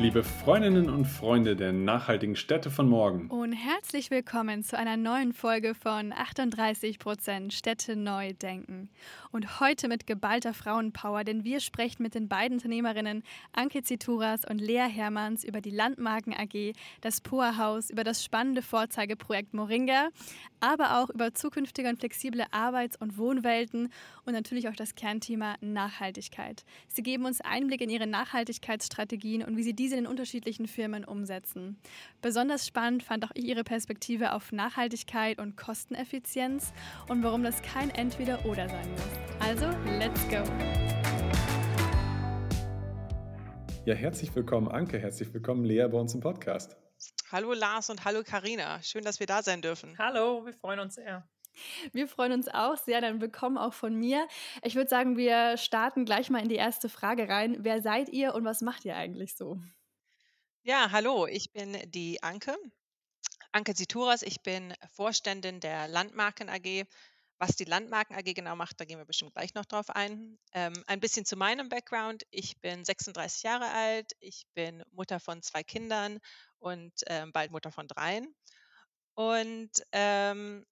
Liebe 0.00 0.22
Freundinnen 0.22 0.90
und 0.90 1.06
Freunde 1.06 1.56
der 1.56 1.72
nachhaltigen 1.72 2.36
Städte 2.36 2.70
von 2.70 2.88
morgen. 2.88 3.26
Und 3.30 3.52
herzlich 3.52 4.12
willkommen 4.12 4.62
zu 4.62 4.78
einer 4.78 4.96
neuen 4.96 5.32
Folge 5.32 5.74
von 5.74 6.12
38% 6.12 7.50
Städte 7.50 7.96
neu 7.96 8.32
denken. 8.32 8.90
Und 9.32 9.58
heute 9.58 9.88
mit 9.88 10.06
geballter 10.06 10.54
Frauenpower, 10.54 11.24
denn 11.24 11.42
wir 11.42 11.58
sprechen 11.58 12.04
mit 12.04 12.14
den 12.14 12.28
beiden 12.28 12.58
Unternehmerinnen 12.58 13.24
Anke 13.52 13.82
Zituras 13.82 14.42
und 14.48 14.60
Lea 14.60 14.86
Hermanns 14.88 15.42
über 15.42 15.60
die 15.60 15.70
Landmarken 15.70 16.32
AG, 16.32 16.74
das 17.00 17.20
Poa 17.20 17.56
Haus, 17.56 17.90
über 17.90 18.04
das 18.04 18.24
spannende 18.24 18.62
Vorzeigeprojekt 18.62 19.52
Moringa, 19.52 20.10
aber 20.60 21.00
auch 21.02 21.10
über 21.10 21.34
zukünftige 21.34 21.88
und 21.88 21.98
flexible 21.98 22.44
Arbeits- 22.52 22.96
und 23.00 23.18
Wohnwelten 23.18 23.90
und 24.24 24.32
natürlich 24.32 24.68
auch 24.68 24.76
das 24.76 24.94
Kernthema 24.94 25.56
Nachhaltigkeit. 25.60 26.64
Sie 26.86 27.02
geben 27.02 27.24
uns 27.24 27.40
Einblick 27.40 27.80
in 27.80 27.90
ihre 27.90 28.06
Nachhaltigkeitsstrategien 28.06 29.42
und 29.42 29.56
wie 29.56 29.62
sie 29.64 29.74
diese 29.74 29.87
diese 29.88 29.96
in 29.96 30.06
unterschiedlichen 30.06 30.68
Firmen 30.68 31.02
umsetzen. 31.02 31.78
Besonders 32.20 32.66
spannend 32.66 33.02
fand 33.02 33.24
auch 33.24 33.30
ich 33.32 33.46
ihre 33.46 33.64
Perspektive 33.64 34.34
auf 34.34 34.52
Nachhaltigkeit 34.52 35.38
und 35.38 35.56
Kosteneffizienz 35.56 36.74
und 37.08 37.22
warum 37.22 37.42
das 37.42 37.62
kein 37.62 37.88
Entweder-Oder 37.88 38.68
sein 38.68 38.90
muss. 38.90 39.00
Also, 39.40 39.66
let's 39.98 40.28
go! 40.28 40.44
Ja, 43.86 43.94
herzlich 43.94 44.36
willkommen, 44.36 44.68
Anke. 44.68 44.98
Herzlich 44.98 45.32
willkommen, 45.32 45.64
Lea, 45.64 45.86
bei 45.90 45.98
uns 45.98 46.12
im 46.12 46.20
Podcast. 46.20 46.76
Hallo 47.32 47.54
Lars 47.54 47.88
und 47.88 48.04
hallo 48.04 48.22
Karina. 48.22 48.82
Schön, 48.82 49.04
dass 49.04 49.20
wir 49.20 49.26
da 49.26 49.42
sein 49.42 49.62
dürfen. 49.62 49.96
Hallo, 49.96 50.44
wir 50.44 50.52
freuen 50.52 50.80
uns 50.80 50.96
sehr. 50.96 51.26
Wir 51.92 52.08
freuen 52.08 52.32
uns 52.32 52.46
auch 52.48 52.76
sehr, 52.76 53.00
dann 53.00 53.22
willkommen 53.22 53.56
auch 53.56 53.72
von 53.72 53.94
mir. 53.94 54.28
Ich 54.62 54.74
würde 54.74 54.90
sagen, 54.90 55.16
wir 55.16 55.56
starten 55.56 56.04
gleich 56.04 56.28
mal 56.28 56.42
in 56.42 56.50
die 56.50 56.56
erste 56.56 56.90
Frage 56.90 57.28
rein. 57.28 57.56
Wer 57.60 57.80
seid 57.80 58.10
ihr 58.10 58.34
und 58.34 58.44
was 58.44 58.60
macht 58.60 58.84
ihr 58.84 58.94
eigentlich 58.94 59.34
so? 59.34 59.58
Ja, 60.62 60.90
hallo, 60.90 61.26
ich 61.26 61.52
bin 61.52 61.78
die 61.90 62.22
Anke. 62.22 62.56
Anke 63.52 63.74
Zituras, 63.74 64.22
ich 64.22 64.42
bin 64.42 64.74
Vorständin 64.92 65.60
der 65.60 65.88
Landmarken 65.88 66.48
AG. 66.50 66.84
Was 67.38 67.56
die 67.56 67.64
Landmarken 67.64 68.16
AG 68.16 68.34
genau 68.34 68.56
macht, 68.56 68.80
da 68.80 68.84
gehen 68.84 68.98
wir 68.98 69.04
bestimmt 69.04 69.32
gleich 69.32 69.54
noch 69.54 69.64
drauf 69.64 69.88
ein. 69.90 70.38
Ähm, 70.52 70.74
ein 70.86 71.00
bisschen 71.00 71.24
zu 71.24 71.36
meinem 71.36 71.68
Background. 71.68 72.24
Ich 72.30 72.60
bin 72.60 72.84
36 72.84 73.44
Jahre 73.44 73.70
alt, 73.70 74.12
ich 74.20 74.46
bin 74.54 74.82
Mutter 74.90 75.20
von 75.20 75.42
zwei 75.42 75.62
Kindern 75.62 76.18
und 76.58 76.92
ähm, 77.06 77.32
bald 77.32 77.52
Mutter 77.52 77.70
von 77.70 77.86
dreien. 77.86 78.34
Und 79.14 79.70
ähm, 79.92 80.66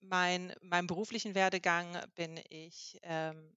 mein, 0.00 0.54
meinem 0.60 0.86
beruflichen 0.86 1.34
Werdegang 1.34 1.98
bin 2.14 2.38
ich, 2.50 2.98
ähm, 3.02 3.56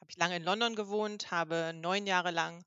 habe 0.00 0.10
ich 0.10 0.16
lange 0.16 0.36
in 0.36 0.44
London 0.44 0.76
gewohnt, 0.76 1.30
habe 1.30 1.72
neun 1.74 2.06
Jahre 2.06 2.30
lang 2.30 2.64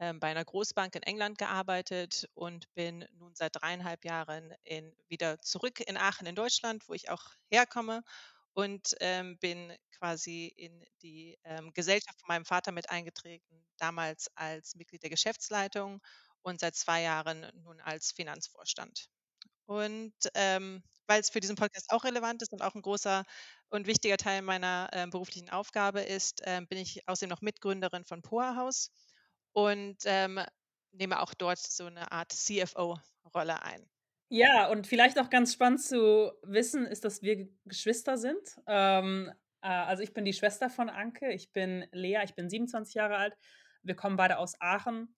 bei 0.00 0.28
einer 0.28 0.44
Großbank 0.44 0.94
in 0.94 1.02
England 1.02 1.36
gearbeitet 1.36 2.26
und 2.32 2.72
bin 2.74 3.06
nun 3.18 3.34
seit 3.34 3.56
dreieinhalb 3.56 4.04
Jahren 4.06 4.54
in, 4.64 4.96
wieder 5.08 5.40
zurück 5.42 5.80
in 5.80 5.98
Aachen 5.98 6.26
in 6.26 6.34
Deutschland, 6.34 6.88
wo 6.88 6.94
ich 6.94 7.10
auch 7.10 7.22
herkomme 7.50 8.02
und 8.54 8.94
ähm, 9.00 9.38
bin 9.38 9.76
quasi 9.98 10.46
in 10.56 10.84
die 11.02 11.38
ähm, 11.44 11.72
Gesellschaft 11.74 12.18
von 12.18 12.28
meinem 12.28 12.46
Vater 12.46 12.72
mit 12.72 12.90
eingetreten, 12.90 13.66
damals 13.76 14.30
als 14.36 14.74
Mitglied 14.74 15.02
der 15.02 15.10
Geschäftsleitung 15.10 16.00
und 16.42 16.60
seit 16.60 16.76
zwei 16.76 17.02
Jahren 17.02 17.46
nun 17.62 17.80
als 17.80 18.12
Finanzvorstand. 18.12 19.08
Und 19.66 20.14
ähm, 20.34 20.82
weil 21.06 21.20
es 21.20 21.30
für 21.30 21.40
diesen 21.40 21.56
Podcast 21.56 21.90
auch 21.90 22.04
relevant 22.04 22.40
ist 22.40 22.52
und 22.52 22.62
auch 22.62 22.74
ein 22.74 22.82
großer 22.82 23.24
und 23.68 23.86
wichtiger 23.86 24.16
Teil 24.16 24.42
meiner 24.42 24.88
äh, 24.92 25.06
beruflichen 25.08 25.50
Aufgabe 25.50 26.00
ist, 26.00 26.40
äh, 26.46 26.62
bin 26.68 26.78
ich 26.78 27.06
außerdem 27.06 27.30
noch 27.30 27.42
Mitgründerin 27.42 28.04
von 28.04 28.22
Poa 28.22 28.56
House 28.56 28.90
und 29.52 29.98
ähm, 30.04 30.40
nehme 30.92 31.20
auch 31.20 31.34
dort 31.34 31.58
so 31.58 31.86
eine 31.86 32.10
Art 32.12 32.32
CFO-Rolle 32.32 33.62
ein. 33.62 33.88
Ja, 34.28 34.68
und 34.68 34.86
vielleicht 34.86 35.18
auch 35.18 35.28
ganz 35.28 35.52
spannend 35.52 35.82
zu 35.82 36.32
wissen, 36.42 36.86
ist, 36.86 37.04
dass 37.04 37.20
wir 37.22 37.48
Geschwister 37.64 38.16
sind. 38.16 38.60
Ähm, 38.66 39.32
äh, 39.60 39.68
also 39.68 40.02
ich 40.02 40.14
bin 40.14 40.24
die 40.24 40.32
Schwester 40.32 40.70
von 40.70 40.88
Anke, 40.88 41.32
ich 41.32 41.52
bin 41.52 41.86
Lea, 41.92 42.20
ich 42.24 42.34
bin 42.34 42.48
27 42.48 42.94
Jahre 42.94 43.16
alt. 43.16 43.36
Wir 43.82 43.96
kommen 43.96 44.16
beide 44.16 44.38
aus 44.38 44.60
Aachen. 44.60 45.14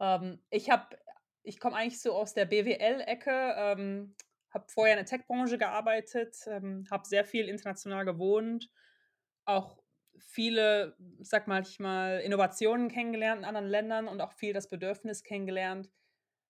Ähm, 0.00 0.42
ich 0.50 0.70
habe 0.70 0.96
ich 1.44 1.58
komme 1.58 1.76
eigentlich 1.76 2.00
so 2.00 2.12
aus 2.12 2.34
der 2.34 2.44
BWL-Ecke, 2.44 3.54
ähm, 3.56 4.14
habe 4.50 4.66
vorher 4.68 4.94
in 4.94 5.04
der 5.04 5.06
Tech-Branche 5.06 5.58
gearbeitet, 5.58 6.36
ähm, 6.46 6.86
habe 6.90 7.06
sehr 7.06 7.24
viel 7.24 7.48
international 7.48 8.04
gewohnt, 8.04 8.70
auch 9.44 9.81
viele, 10.18 10.96
sag 11.20 11.46
mal, 11.48 11.62
ich 11.62 11.78
mal, 11.78 12.20
Innovationen 12.20 12.88
kennengelernt 12.88 13.40
in 13.40 13.44
anderen 13.44 13.68
Ländern 13.68 14.08
und 14.08 14.20
auch 14.20 14.32
viel 14.32 14.52
das 14.52 14.68
Bedürfnis 14.68 15.22
kennengelernt, 15.22 15.90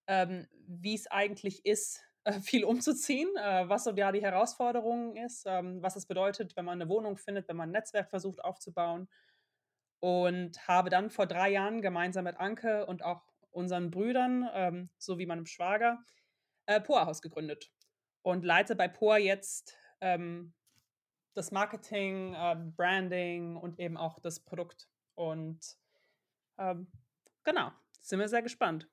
ähm, 0.06 0.48
wie 0.66 0.94
es 0.94 1.06
eigentlich 1.10 1.64
ist, 1.64 2.02
äh, 2.24 2.40
viel 2.40 2.64
umzuziehen, 2.64 3.28
äh, 3.36 3.68
was 3.68 3.84
so 3.84 3.92
ja 3.92 4.12
die 4.12 4.22
Herausforderung 4.22 5.16
ist, 5.16 5.44
ähm, 5.46 5.82
was 5.82 5.96
es 5.96 6.06
bedeutet, 6.06 6.56
wenn 6.56 6.64
man 6.64 6.80
eine 6.80 6.88
Wohnung 6.88 7.16
findet, 7.16 7.48
wenn 7.48 7.56
man 7.56 7.70
ein 7.70 7.72
Netzwerk 7.72 8.10
versucht 8.10 8.44
aufzubauen. 8.44 9.08
Und 10.00 10.66
habe 10.66 10.90
dann 10.90 11.10
vor 11.10 11.26
drei 11.26 11.50
Jahren 11.50 11.80
gemeinsam 11.80 12.24
mit 12.24 12.36
Anke 12.36 12.86
und 12.86 13.04
auch 13.04 13.22
unseren 13.52 13.92
Brüdern 13.92 14.48
ähm, 14.52 14.90
sowie 14.98 15.26
meinem 15.26 15.46
Schwager 15.46 16.04
äh, 16.66 16.80
Poa 16.80 17.06
Haus 17.06 17.22
gegründet 17.22 17.70
und 18.22 18.44
leite 18.44 18.74
bei 18.74 18.88
Poa 18.88 19.18
jetzt 19.18 19.76
ähm, 20.00 20.54
das 21.34 21.50
Marketing, 21.50 22.34
äh, 22.34 22.56
Branding 22.76 23.56
und 23.56 23.78
eben 23.78 23.96
auch 23.96 24.18
das 24.18 24.40
Produkt. 24.40 24.88
Und 25.14 25.60
ähm, 26.58 26.86
genau, 27.44 27.70
sind 28.00 28.18
wir 28.18 28.28
sehr 28.28 28.42
gespannt. 28.42 28.88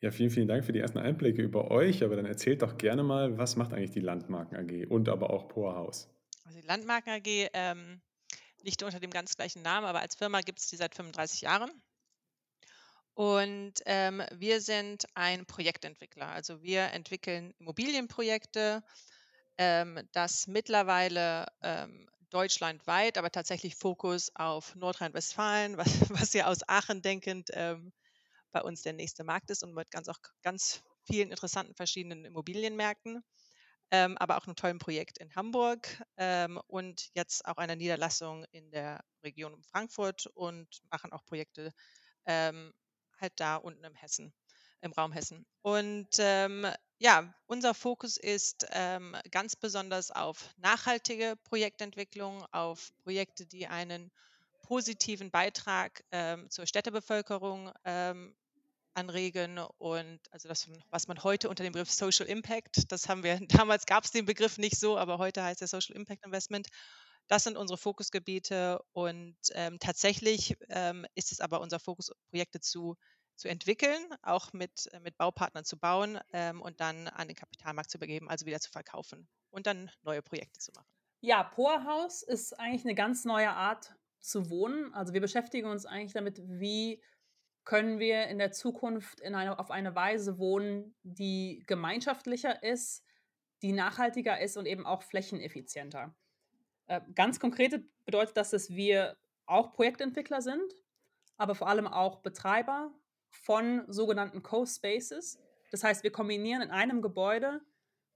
Ja, 0.00 0.10
vielen, 0.10 0.30
vielen 0.30 0.48
Dank 0.48 0.64
für 0.64 0.72
die 0.72 0.80
ersten 0.80 0.98
Einblicke 0.98 1.42
über 1.42 1.70
euch. 1.70 2.04
Aber 2.04 2.16
dann 2.16 2.26
erzählt 2.26 2.62
doch 2.62 2.76
gerne 2.76 3.02
mal, 3.02 3.38
was 3.38 3.56
macht 3.56 3.72
eigentlich 3.72 3.92
die 3.92 4.00
Landmarken 4.00 4.56
AG 4.56 4.90
und 4.90 5.08
aber 5.08 5.30
auch 5.30 5.48
Poa 5.48 5.74
Haus? 5.74 6.08
Also 6.44 6.60
die 6.60 6.66
Landmarken 6.66 7.12
AG 7.12 7.48
ähm, 7.54 8.00
nicht 8.62 8.82
unter 8.82 9.00
dem 9.00 9.10
ganz 9.10 9.36
gleichen 9.36 9.62
Namen, 9.62 9.86
aber 9.86 10.00
als 10.00 10.16
Firma 10.16 10.40
gibt 10.40 10.58
es 10.58 10.66
die 10.66 10.76
seit 10.76 10.94
35 10.94 11.42
Jahren. 11.42 11.70
Und 13.14 13.74
ähm, 13.86 14.22
wir 14.32 14.60
sind 14.60 15.06
ein 15.14 15.46
Projektentwickler. 15.46 16.28
Also 16.28 16.62
wir 16.62 16.92
entwickeln 16.92 17.54
Immobilienprojekte, 17.58 18.82
ähm, 19.58 20.00
das 20.12 20.46
mittlerweile 20.46 21.46
ähm, 21.62 22.08
deutschlandweit, 22.30 23.18
aber 23.18 23.30
tatsächlich 23.30 23.76
Fokus 23.76 24.30
auf 24.34 24.74
Nordrhein-Westfalen, 24.74 25.76
was, 25.78 26.10
was 26.10 26.32
ja 26.32 26.46
aus 26.46 26.68
Aachen 26.68 27.02
denkend 27.02 27.50
ähm, 27.52 27.92
bei 28.52 28.62
uns 28.62 28.82
der 28.82 28.92
nächste 28.94 29.24
Markt 29.24 29.50
ist 29.50 29.62
und 29.62 29.74
mit 29.74 29.90
ganz 29.90 30.08
auch 30.08 30.18
ganz 30.42 30.82
vielen 31.04 31.30
interessanten 31.30 31.74
verschiedenen 31.74 32.24
Immobilienmärkten, 32.24 33.22
ähm, 33.90 34.18
aber 34.18 34.36
auch 34.38 34.46
einem 34.46 34.56
tollen 34.56 34.78
Projekt 34.78 35.18
in 35.18 35.34
Hamburg 35.34 36.02
ähm, 36.16 36.60
und 36.66 37.10
jetzt 37.14 37.46
auch 37.46 37.56
einer 37.56 37.76
Niederlassung 37.76 38.44
in 38.50 38.70
der 38.70 39.00
Region 39.22 39.54
um 39.54 39.62
Frankfurt 39.62 40.26
und 40.34 40.68
machen 40.90 41.12
auch 41.12 41.24
Projekte 41.24 41.72
ähm, 42.26 42.72
halt 43.20 43.34
da 43.36 43.56
unten 43.56 43.84
im 43.84 43.94
Hessen, 43.94 44.34
im 44.80 44.92
Raum 44.92 45.12
Hessen. 45.12 45.46
Und 45.62 46.08
ähm, 46.18 46.66
ja, 46.98 47.34
unser 47.46 47.74
Fokus 47.74 48.16
ist 48.16 48.66
ähm, 48.70 49.16
ganz 49.30 49.56
besonders 49.56 50.10
auf 50.10 50.50
nachhaltige 50.56 51.36
Projektentwicklung, 51.44 52.44
auf 52.52 52.92
Projekte, 53.02 53.46
die 53.46 53.66
einen 53.66 54.10
positiven 54.62 55.30
Beitrag 55.30 56.02
ähm, 56.10 56.50
zur 56.50 56.66
Städtebevölkerung 56.66 57.70
ähm, 57.84 58.34
anregen 58.94 59.58
und 59.78 60.20
also 60.30 60.48
das, 60.48 60.68
was 60.90 61.06
man 61.06 61.22
heute 61.22 61.48
unter 61.50 61.62
dem 61.62 61.72
Begriff 61.72 61.90
Social 61.90 62.26
Impact, 62.26 62.90
das 62.90 63.08
haben 63.08 63.22
wir, 63.22 63.38
damals 63.68 63.86
gab 63.86 64.04
es 64.04 64.10
den 64.10 64.24
Begriff 64.24 64.58
nicht 64.58 64.78
so, 64.78 64.96
aber 64.96 65.18
heute 65.18 65.44
heißt 65.44 65.60
er 65.60 65.68
Social 65.68 65.94
Impact 65.94 66.24
Investment. 66.24 66.68
Das 67.28 67.42
sind 67.42 67.56
unsere 67.56 67.76
Fokusgebiete 67.76 68.80
und 68.92 69.36
ähm, 69.52 69.78
tatsächlich 69.80 70.56
ähm, 70.68 71.04
ist 71.14 71.32
es 71.32 71.40
aber 71.40 71.60
unser 71.60 71.80
Fokus, 71.80 72.12
Projekte 72.30 72.60
zu 72.60 72.96
zu 73.36 73.48
entwickeln, 73.48 74.02
auch 74.22 74.52
mit, 74.52 74.88
äh, 74.92 75.00
mit 75.00 75.16
Baupartnern 75.16 75.64
zu 75.64 75.78
bauen 75.78 76.18
ähm, 76.32 76.60
und 76.62 76.80
dann 76.80 77.08
an 77.08 77.28
den 77.28 77.36
Kapitalmarkt 77.36 77.90
zu 77.90 77.98
übergeben, 77.98 78.28
also 78.28 78.46
wieder 78.46 78.60
zu 78.60 78.70
verkaufen 78.70 79.28
und 79.50 79.66
dann 79.66 79.90
neue 80.02 80.22
Projekte 80.22 80.58
zu 80.58 80.72
machen. 80.72 80.88
Ja, 81.20 81.42
Poorhaus 81.44 82.22
ist 82.22 82.58
eigentlich 82.58 82.84
eine 82.84 82.94
ganz 82.94 83.24
neue 83.24 83.50
Art 83.50 83.94
zu 84.20 84.50
wohnen. 84.50 84.92
Also 84.94 85.12
wir 85.12 85.20
beschäftigen 85.20 85.68
uns 85.68 85.86
eigentlich 85.86 86.12
damit, 86.12 86.40
wie 86.44 87.02
können 87.64 87.98
wir 87.98 88.28
in 88.28 88.38
der 88.38 88.52
Zukunft 88.52 89.20
in 89.20 89.34
eine, 89.34 89.58
auf 89.58 89.70
eine 89.70 89.94
Weise 89.94 90.38
wohnen, 90.38 90.94
die 91.02 91.64
gemeinschaftlicher 91.66 92.62
ist, 92.62 93.04
die 93.62 93.72
nachhaltiger 93.72 94.40
ist 94.40 94.56
und 94.56 94.66
eben 94.66 94.86
auch 94.86 95.02
flächeneffizienter. 95.02 96.14
Äh, 96.86 97.00
ganz 97.14 97.40
konkret 97.40 97.82
bedeutet 98.04 98.36
das, 98.36 98.50
dass 98.50 98.70
wir 98.70 99.16
auch 99.46 99.72
Projektentwickler 99.72 100.42
sind, 100.42 100.72
aber 101.36 101.54
vor 101.54 101.68
allem 101.68 101.86
auch 101.86 102.22
Betreiber 102.22 102.92
von 103.30 103.84
sogenannten 103.88 104.42
Co-Spaces. 104.42 105.38
Das 105.70 105.84
heißt, 105.84 106.02
wir 106.04 106.12
kombinieren 106.12 106.62
in 106.62 106.70
einem 106.70 107.02
Gebäude 107.02 107.60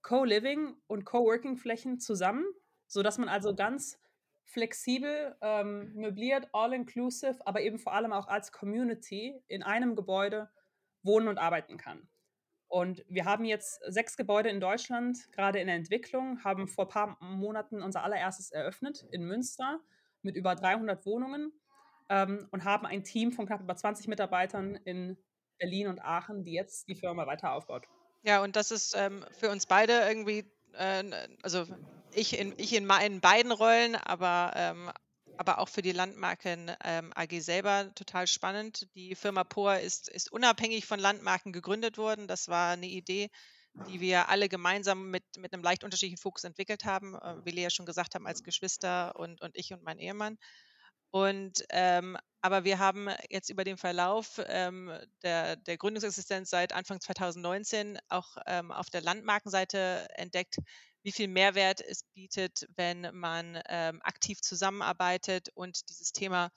Co-Living 0.03 0.77
und 0.87 1.05
Co-Working-Flächen 1.05 1.99
zusammen, 2.01 2.45
sodass 2.87 3.19
man 3.19 3.29
also 3.29 3.55
ganz 3.55 3.99
flexibel, 4.45 5.37
ähm, 5.41 5.93
möbliert, 5.95 6.49
all-inclusive, 6.53 7.39
aber 7.47 7.61
eben 7.61 7.79
vor 7.79 7.95
allem 7.95 8.13
auch 8.13 8.27
als 8.27 8.51
Community 8.51 9.41
in 9.47 9.63
einem 9.63 9.95
Gebäude 9.95 10.51
wohnen 11.03 11.29
und 11.29 11.39
arbeiten 11.39 11.77
kann. 11.77 12.09
Und 12.67 13.05
wir 13.09 13.25
haben 13.25 13.45
jetzt 13.45 13.81
sechs 13.87 14.17
Gebäude 14.17 14.49
in 14.49 14.61
Deutschland, 14.61 15.31
gerade 15.33 15.61
in 15.61 15.67
der 15.67 15.77
Entwicklung, 15.77 16.43
haben 16.45 16.69
vor 16.69 16.87
ein 16.87 16.89
paar 16.89 17.19
Monaten 17.21 17.83
unser 17.83 18.05
allererstes 18.05 18.51
eröffnet 18.51 19.07
in 19.11 19.25
Münster 19.25 19.81
mit 20.23 20.37
über 20.37 20.55
300 20.55 21.05
Wohnungen 21.07 21.53
ähm, 22.11 22.49
und 22.51 22.65
haben 22.65 22.85
ein 22.85 23.05
Team 23.05 23.33
von 23.33 23.47
knapp 23.47 23.63
über 23.63 23.75
20 23.75 24.09
Mitarbeitern 24.09 24.75
in 24.85 25.17
Berlin 25.59 25.87
und 25.87 26.01
Aachen, 26.01 26.45
die 26.45 26.53
jetzt 26.53 26.89
die 26.89 26.97
Firma 26.97 27.27
weiter 27.27 27.53
aufbaut. 27.53 27.87
Ja, 28.23 28.43
und 28.43 28.57
das 28.57 28.71
ist 28.71 28.95
ähm, 28.97 29.25
für 29.39 29.51
uns 29.51 29.67
beide 29.67 29.93
irgendwie, 30.07 30.45
äh, 30.75 31.05
also 31.43 31.67
ich 32.13 32.39
in, 32.39 32.53
ich 32.59 32.75
in 32.75 32.85
meinen 32.85 33.21
beiden 33.21 33.53
Rollen, 33.53 33.95
aber, 33.95 34.53
ähm, 34.57 34.91
aber 35.39 35.59
auch 35.59 35.69
für 35.69 35.83
die 35.83 35.93
Landmarken 35.93 36.73
ähm, 36.85 37.13
AG 37.15 37.41
selber 37.41 37.95
total 37.95 38.27
spannend. 38.27 38.89
Die 38.95 39.15
Firma 39.15 39.45
POA 39.45 39.77
ist, 39.77 40.09
ist 40.09 40.33
unabhängig 40.33 40.87
von 40.87 40.99
Landmarken 40.99 41.53
gegründet 41.53 41.97
worden. 41.97 42.27
Das 42.27 42.49
war 42.49 42.73
eine 42.73 42.89
Idee, 42.89 43.31
die 43.89 44.01
wir 44.01 44.29
alle 44.29 44.49
gemeinsam 44.49 45.11
mit, 45.11 45.25
mit 45.39 45.53
einem 45.55 45.63
leicht 45.63 45.85
unterschiedlichen 45.85 46.21
Fokus 46.21 46.45
entwickelt 46.45 46.85
haben, 46.85 47.15
äh, 47.15 47.37
wie 47.45 47.53
Lea 47.53 47.71
schon 47.71 47.87
gesagt 47.87 48.17
haben, 48.17 48.27
als 48.27 48.43
Geschwister 48.43 49.15
und, 49.17 49.41
und 49.41 49.57
ich 49.57 49.73
und 49.73 49.85
mein 49.85 49.99
Ehemann. 49.99 50.37
Und 51.11 51.65
ähm, 51.71 52.17
aber 52.43 52.65
wir 52.65 52.79
haben 52.79 53.09
jetzt 53.29 53.51
über 53.51 53.65
den 53.65 53.77
Verlauf 53.77 54.41
ähm, 54.47 54.91
der, 55.23 55.57
der 55.57 55.77
Gründungsexistenz 55.77 56.49
seit 56.49 56.73
Anfang 56.73 57.01
2019 57.01 57.99
auch 58.09 58.37
ähm, 58.47 58.73
auf 58.73 58.89
der 58.89 59.03
Landmarkenseite 59.03 60.09
entdeckt, 60.15 60.57
wie 61.03 61.13
viel 61.13 61.29
Mehrwert 61.29 61.81
es 61.81 62.05
bietet, 62.15 62.67
wenn 62.77 63.15
man 63.15 63.61
ähm, 63.69 64.01
aktiv 64.03 64.41
zusammenarbeitet 64.41 65.49
und 65.55 65.89
dieses 65.91 66.13
Thema 66.13 66.51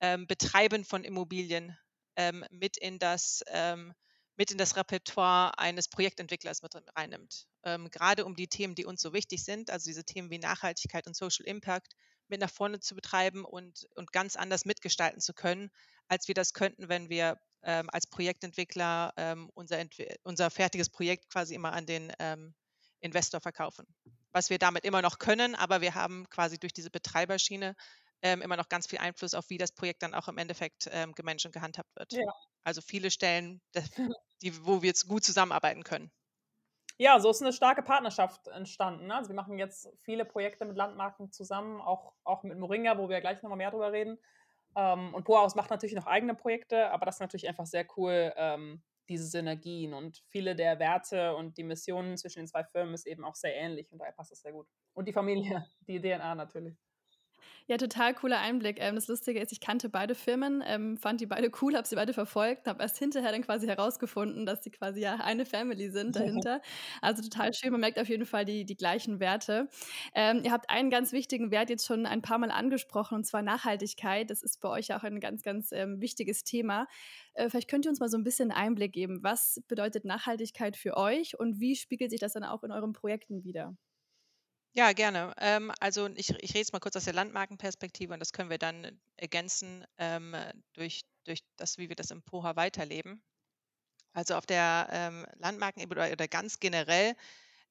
ähm, 0.00 0.26
Betreiben 0.26 0.84
von 0.84 1.04
Immobilien 1.04 1.76
ähm, 2.16 2.44
mit 2.50 2.76
in 2.76 2.98
das 2.98 3.42
ähm, 3.48 3.94
mit 4.36 4.50
in 4.50 4.58
das 4.58 4.76
Repertoire 4.76 5.58
eines 5.58 5.88
Projektentwicklers 5.88 6.62
mit 6.62 6.74
reinnimmt. 6.96 7.46
Ähm, 7.64 7.90
gerade 7.90 8.24
um 8.24 8.34
die 8.34 8.48
Themen, 8.48 8.74
die 8.74 8.86
uns 8.86 9.02
so 9.02 9.12
wichtig 9.12 9.44
sind, 9.44 9.70
also 9.70 9.88
diese 9.88 10.04
Themen 10.04 10.30
wie 10.30 10.38
Nachhaltigkeit 10.38 11.06
und 11.06 11.14
Social 11.14 11.46
Impact, 11.46 11.94
mit 12.32 12.40
nach 12.40 12.50
vorne 12.50 12.80
zu 12.80 12.94
betreiben 12.94 13.44
und, 13.44 13.86
und 13.94 14.10
ganz 14.10 14.36
anders 14.36 14.64
mitgestalten 14.64 15.20
zu 15.20 15.34
können, 15.34 15.70
als 16.08 16.28
wir 16.28 16.34
das 16.34 16.54
könnten, 16.54 16.88
wenn 16.88 17.10
wir 17.10 17.38
ähm, 17.62 17.90
als 17.90 18.06
Projektentwickler 18.06 19.12
ähm, 19.16 19.50
unser, 19.54 19.84
unser 20.24 20.50
fertiges 20.50 20.88
Projekt 20.88 21.28
quasi 21.28 21.54
immer 21.54 21.72
an 21.72 21.86
den 21.86 22.10
ähm, 22.18 22.54
Investor 23.00 23.40
verkaufen. 23.40 23.86
Was 24.32 24.48
wir 24.48 24.58
damit 24.58 24.84
immer 24.84 25.02
noch 25.02 25.18
können, 25.18 25.54
aber 25.54 25.82
wir 25.82 25.94
haben 25.94 26.26
quasi 26.30 26.58
durch 26.58 26.72
diese 26.72 26.90
Betreiberschiene 26.90 27.76
ähm, 28.22 28.40
immer 28.40 28.56
noch 28.56 28.70
ganz 28.70 28.86
viel 28.86 28.98
Einfluss 28.98 29.34
auf, 29.34 29.50
wie 29.50 29.58
das 29.58 29.72
Projekt 29.72 30.02
dann 30.02 30.14
auch 30.14 30.28
im 30.28 30.38
Endeffekt 30.38 30.88
ähm, 30.90 31.12
gemanagt 31.12 31.44
und 31.44 31.52
gehandhabt 31.52 31.94
wird. 31.96 32.14
Ja. 32.14 32.32
Also 32.64 32.80
viele 32.80 33.10
Stellen, 33.10 33.60
die, 34.42 34.64
wo 34.64 34.80
wir 34.80 34.88
jetzt 34.88 35.06
gut 35.06 35.22
zusammenarbeiten 35.22 35.84
können. 35.84 36.10
Ja, 36.98 37.18
so 37.20 37.30
ist 37.30 37.42
eine 37.42 37.52
starke 37.52 37.82
Partnerschaft 37.82 38.48
entstanden. 38.48 39.06
Ne? 39.06 39.14
Also 39.16 39.30
wir 39.30 39.36
machen 39.36 39.58
jetzt 39.58 39.88
viele 40.02 40.24
Projekte 40.24 40.64
mit 40.64 40.76
Landmarken 40.76 41.32
zusammen, 41.32 41.80
auch, 41.80 42.12
auch 42.24 42.42
mit 42.42 42.58
Moringa, 42.58 42.98
wo 42.98 43.08
wir 43.08 43.20
gleich 43.20 43.42
nochmal 43.42 43.58
mehr 43.58 43.70
drüber 43.70 43.92
reden. 43.92 44.18
Ähm, 44.76 45.14
und 45.14 45.24
Poahaus 45.24 45.54
macht 45.54 45.70
natürlich 45.70 45.94
noch 45.94 46.06
eigene 46.06 46.34
Projekte, 46.34 46.90
aber 46.90 47.06
das 47.06 47.16
ist 47.16 47.20
natürlich 47.20 47.48
einfach 47.48 47.66
sehr 47.66 47.86
cool, 47.96 48.32
ähm, 48.36 48.82
diese 49.08 49.26
Synergien 49.26 49.94
und 49.94 50.22
viele 50.28 50.54
der 50.54 50.78
Werte 50.78 51.34
und 51.34 51.58
die 51.58 51.64
Missionen 51.64 52.16
zwischen 52.16 52.40
den 52.40 52.48
zwei 52.48 52.64
Firmen 52.64 52.94
ist 52.94 53.06
eben 53.06 53.24
auch 53.24 53.34
sehr 53.34 53.54
ähnlich 53.54 53.90
und 53.92 53.98
daher 53.98 54.12
passt 54.12 54.30
das 54.30 54.40
sehr 54.40 54.52
gut. 54.52 54.66
Und 54.94 55.06
die 55.06 55.12
Familie, 55.12 55.66
die 55.88 56.00
DNA 56.00 56.34
natürlich. 56.34 56.76
Ja, 57.66 57.76
total 57.76 58.14
cooler 58.14 58.38
Einblick. 58.40 58.78
Ähm, 58.80 58.94
das 58.94 59.08
Lustige 59.08 59.40
ist, 59.40 59.52
ich 59.52 59.60
kannte 59.60 59.88
beide 59.88 60.14
Firmen, 60.14 60.62
ähm, 60.66 60.96
fand 60.98 61.20
die 61.20 61.26
beide 61.26 61.50
cool, 61.60 61.76
habe 61.76 61.86
sie 61.86 61.96
beide 61.96 62.12
verfolgt, 62.12 62.66
habe 62.66 62.82
erst 62.82 62.98
hinterher 62.98 63.32
dann 63.32 63.42
quasi 63.42 63.66
herausgefunden, 63.66 64.46
dass 64.46 64.62
sie 64.64 64.70
quasi 64.70 65.00
ja 65.00 65.16
eine 65.16 65.46
Family 65.46 65.90
sind 65.90 66.16
dahinter. 66.16 66.60
Also 67.00 67.22
total 67.22 67.52
schön, 67.54 67.72
man 67.72 67.80
merkt 67.80 67.98
auf 67.98 68.08
jeden 68.08 68.26
Fall 68.26 68.44
die, 68.44 68.64
die 68.64 68.76
gleichen 68.76 69.20
Werte. 69.20 69.68
Ähm, 70.14 70.42
ihr 70.44 70.52
habt 70.52 70.70
einen 70.70 70.90
ganz 70.90 71.12
wichtigen 71.12 71.50
Wert 71.50 71.70
jetzt 71.70 71.86
schon 71.86 72.06
ein 72.06 72.22
paar 72.22 72.38
Mal 72.38 72.50
angesprochen, 72.50 73.16
und 73.16 73.24
zwar 73.24 73.42
Nachhaltigkeit. 73.42 74.30
Das 74.30 74.42
ist 74.42 74.60
bei 74.60 74.68
euch 74.68 74.94
auch 74.94 75.02
ein 75.02 75.20
ganz, 75.20 75.42
ganz 75.42 75.70
wichtiges 75.72 76.44
Thema. 76.44 76.86
Äh, 77.34 77.48
vielleicht 77.48 77.68
könnt 77.68 77.86
ihr 77.86 77.90
uns 77.90 78.00
mal 78.00 78.08
so 78.08 78.16
ein 78.18 78.24
bisschen 78.24 78.50
Einblick 78.50 78.92
geben. 78.92 79.22
Was 79.22 79.62
bedeutet 79.68 80.04
Nachhaltigkeit 80.04 80.76
für 80.76 80.96
euch 80.96 81.38
und 81.38 81.60
wie 81.60 81.76
spiegelt 81.76 82.10
sich 82.10 82.20
das 82.20 82.32
dann 82.34 82.44
auch 82.44 82.62
in 82.62 82.72
euren 82.72 82.92
Projekten 82.92 83.44
wieder? 83.44 83.76
Ja, 84.74 84.92
gerne. 84.92 85.34
Ähm, 85.38 85.70
also 85.80 86.08
ich, 86.08 86.30
ich 86.30 86.50
rede 86.50 86.60
jetzt 86.60 86.72
mal 86.72 86.80
kurz 86.80 86.96
aus 86.96 87.04
der 87.04 87.12
Landmarkenperspektive 87.12 88.14
und 88.14 88.20
das 88.20 88.32
können 88.32 88.48
wir 88.48 88.58
dann 88.58 88.98
ergänzen 89.16 89.84
ähm, 89.98 90.34
durch, 90.72 91.02
durch 91.24 91.42
das, 91.56 91.76
wie 91.76 91.88
wir 91.90 91.96
das 91.96 92.10
im 92.10 92.22
POHA 92.22 92.56
weiterleben. 92.56 93.22
Also 94.14 94.34
auf 94.34 94.46
der 94.46 94.88
ähm, 94.90 95.26
Landmarkenebene 95.38 96.00
oder, 96.00 96.12
oder 96.12 96.28
ganz 96.28 96.58
generell 96.58 97.14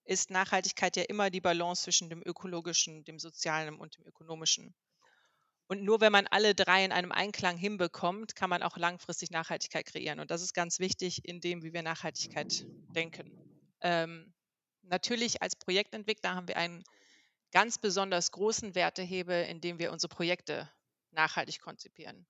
ist 0.06 0.30
Nachhaltigkeit 0.30 0.96
ja 0.96 1.04
immer 1.04 1.30
die 1.30 1.42
Balance 1.42 1.84
zwischen 1.84 2.10
dem 2.10 2.22
ökologischen, 2.24 3.04
dem 3.04 3.20
sozialen 3.20 3.80
und 3.80 3.98
dem 3.98 4.06
ökonomischen. 4.06 4.76
Und 5.68 5.84
nur 5.84 6.02
wenn 6.02 6.12
man 6.12 6.28
alle 6.28 6.54
drei 6.54 6.84
in 6.86 6.92
einem 6.92 7.12
Einklang 7.12 7.58
hinbekommt, 7.58 8.36
kann 8.36 8.50
man 8.50 8.62
auch 8.62 8.78
langfristig 8.78 9.32
Nachhaltigkeit 9.32 9.86
kreieren. 9.86 10.20
Und 10.20 10.30
das 10.30 10.42
ist 10.42 10.54
ganz 10.54 10.80
wichtig 10.80 11.26
in 11.26 11.40
dem, 11.40 11.64
wie 11.64 11.74
wir 11.74 11.82
Nachhaltigkeit 11.82 12.66
denken. 12.94 13.32
Ähm, 13.82 14.34
Natürlich 14.84 15.42
als 15.42 15.56
Projektentwickler 15.56 16.36
haben 16.36 16.48
wir 16.48 16.58
einen 16.58 16.84
ganz 17.52 17.78
besonders 17.78 18.32
großen 18.32 18.76
Wertehebel, 18.76 19.46
indem 19.46 19.80
wir 19.80 19.92
unsere 19.92 20.14
Projekte 20.14 20.70
nachhaltig 21.12 21.60
konzipieren. 21.62 22.26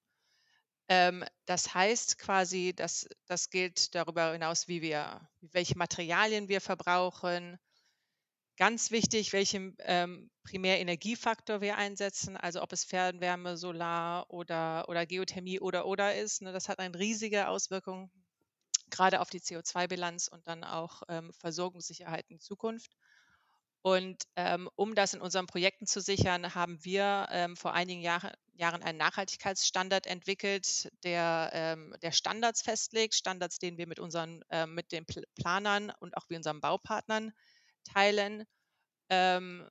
Ähm, 0.90 1.24
das 1.46 1.74
heißt 1.74 2.18
quasi, 2.18 2.74
dass 2.76 3.08
das 3.28 3.50
gilt 3.50 3.96
darüber 3.96 4.34
hinaus, 4.34 4.68
wie 4.68 4.82
wir, 4.82 5.30
welche 5.42 5.78
Materialien 5.78 6.50
wir 6.50 6.62
verbrauchen. 6.62 7.58
Ganz 8.58 8.92
wichtig, 8.92 9.34
welchen 9.34 9.76
ähm, 9.80 10.30
Primärenergiefaktor 10.44 11.62
wir 11.62 11.78
einsetzen, 11.78 12.36
also 12.38 12.62
ob 12.62 12.74
es 12.74 12.84
Fernwärme, 12.84 13.58
Solar 13.58 14.30
oder, 14.30 14.88
oder 14.90 15.06
Geothermie 15.06 15.60
oder 15.60 15.86
oder 15.86 16.16
ist. 16.16 16.42
Ne, 16.42 16.52
das 16.52 16.68
hat 16.68 16.80
eine 16.80 16.98
riesige 17.00 17.48
Auswirkung 17.48 18.12
gerade 18.92 19.22
auf 19.22 19.30
die 19.30 19.42
CO2-Bilanz 19.42 20.28
und 20.28 20.48
dann 20.48 20.64
auch 20.64 21.04
ähm, 21.10 21.34
Versorgungssicherheit 21.34 22.26
in 22.30 22.40
Zukunft. 22.40 22.92
Und 23.84 24.24
ähm, 24.36 24.70
um 24.76 24.94
das 24.94 25.14
in 25.14 25.22
unseren 25.22 25.48
Projekten 25.48 25.88
zu 25.88 26.02
sichern, 26.02 26.54
haben 26.54 26.84
wir 26.86 27.28
ähm, 27.32 27.58
vor 27.58 27.74
einigen 27.74 28.02
Jahre, 28.02 28.32
Jahren 28.54 28.84
einen 28.84 29.00
Nachhaltigkeitsstandard 29.00 30.06
entwickelt, 30.06 30.90
der, 31.04 31.50
ähm, 31.54 31.96
der 32.04 32.12
Standards 32.12 32.62
festlegt, 32.62 33.16
Standards, 33.16 33.58
den 33.58 33.78
wir 33.78 33.88
mit 33.88 34.00
unseren, 34.00 34.44
äh, 34.50 34.68
mit 34.68 34.92
den 34.92 35.06
Planern 35.36 35.92
und 36.00 36.16
auch 36.16 36.26
wie 36.30 36.36
unseren 36.36 36.62
Baupartnern 36.62 37.32
teilen, 37.84 38.46
ähm, 39.10 39.68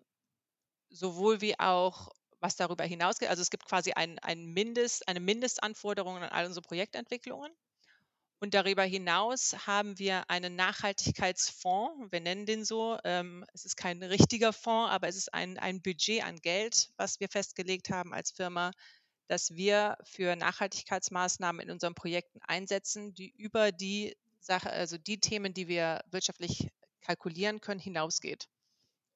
sowohl 0.91 1.41
wie 1.41 1.59
auch 1.59 2.11
was 2.41 2.57
darüber 2.57 2.85
hinausgeht. 2.85 3.29
Also 3.29 3.43
es 3.43 3.51
gibt 3.51 3.67
quasi 3.67 3.93
ein, 3.93 4.19
ein 4.21 4.47
Mindest, 4.47 5.07
eine 5.09 5.21
Mindestanforderung 5.21 6.17
an 6.17 6.31
all 6.31 6.47
unsere 6.47 6.63
Projektentwicklungen. 6.67 7.53
Und 8.43 8.55
darüber 8.55 8.85
hinaus 8.85 9.55
haben 9.67 9.99
wir 9.99 10.31
einen 10.31 10.57
Nachhaltigkeitsfonds, 10.57 12.11
wir 12.11 12.21
nennen 12.21 12.47
den 12.47 12.65
so. 12.65 12.99
Ähm, 13.05 13.45
es 13.53 13.67
ist 13.67 13.77
kein 13.77 14.03
richtiger 14.03 14.55
Fonds, 14.55 14.91
aber 14.91 15.09
es 15.09 15.17
ist 15.17 15.35
ein, 15.35 15.59
ein 15.59 15.83
Budget 15.83 16.25
an 16.25 16.37
Geld, 16.41 16.89
was 16.97 17.21
wir 17.21 17.29
festgelegt 17.29 17.91
haben 17.91 18.15
als 18.15 18.31
Firma, 18.31 18.71
dass 19.29 19.55
wir 19.57 19.99
für 20.05 20.37
Nachhaltigkeitsmaßnahmen 20.37 21.61
in 21.61 21.71
unseren 21.71 21.95
Projekten 21.95 22.41
einsetzen, 22.41 23.13
die 23.13 23.29
über 23.37 23.73
die 23.73 24.17
Sache, 24.41 24.71
also 24.71 24.97
die 24.97 25.21
Themen, 25.21 25.53
die 25.53 25.69
wir 25.69 26.03
wirtschaftlich 26.11 26.71
kalkulieren 27.03 27.61
können, 27.61 27.79
hinausgeht. 27.79 28.49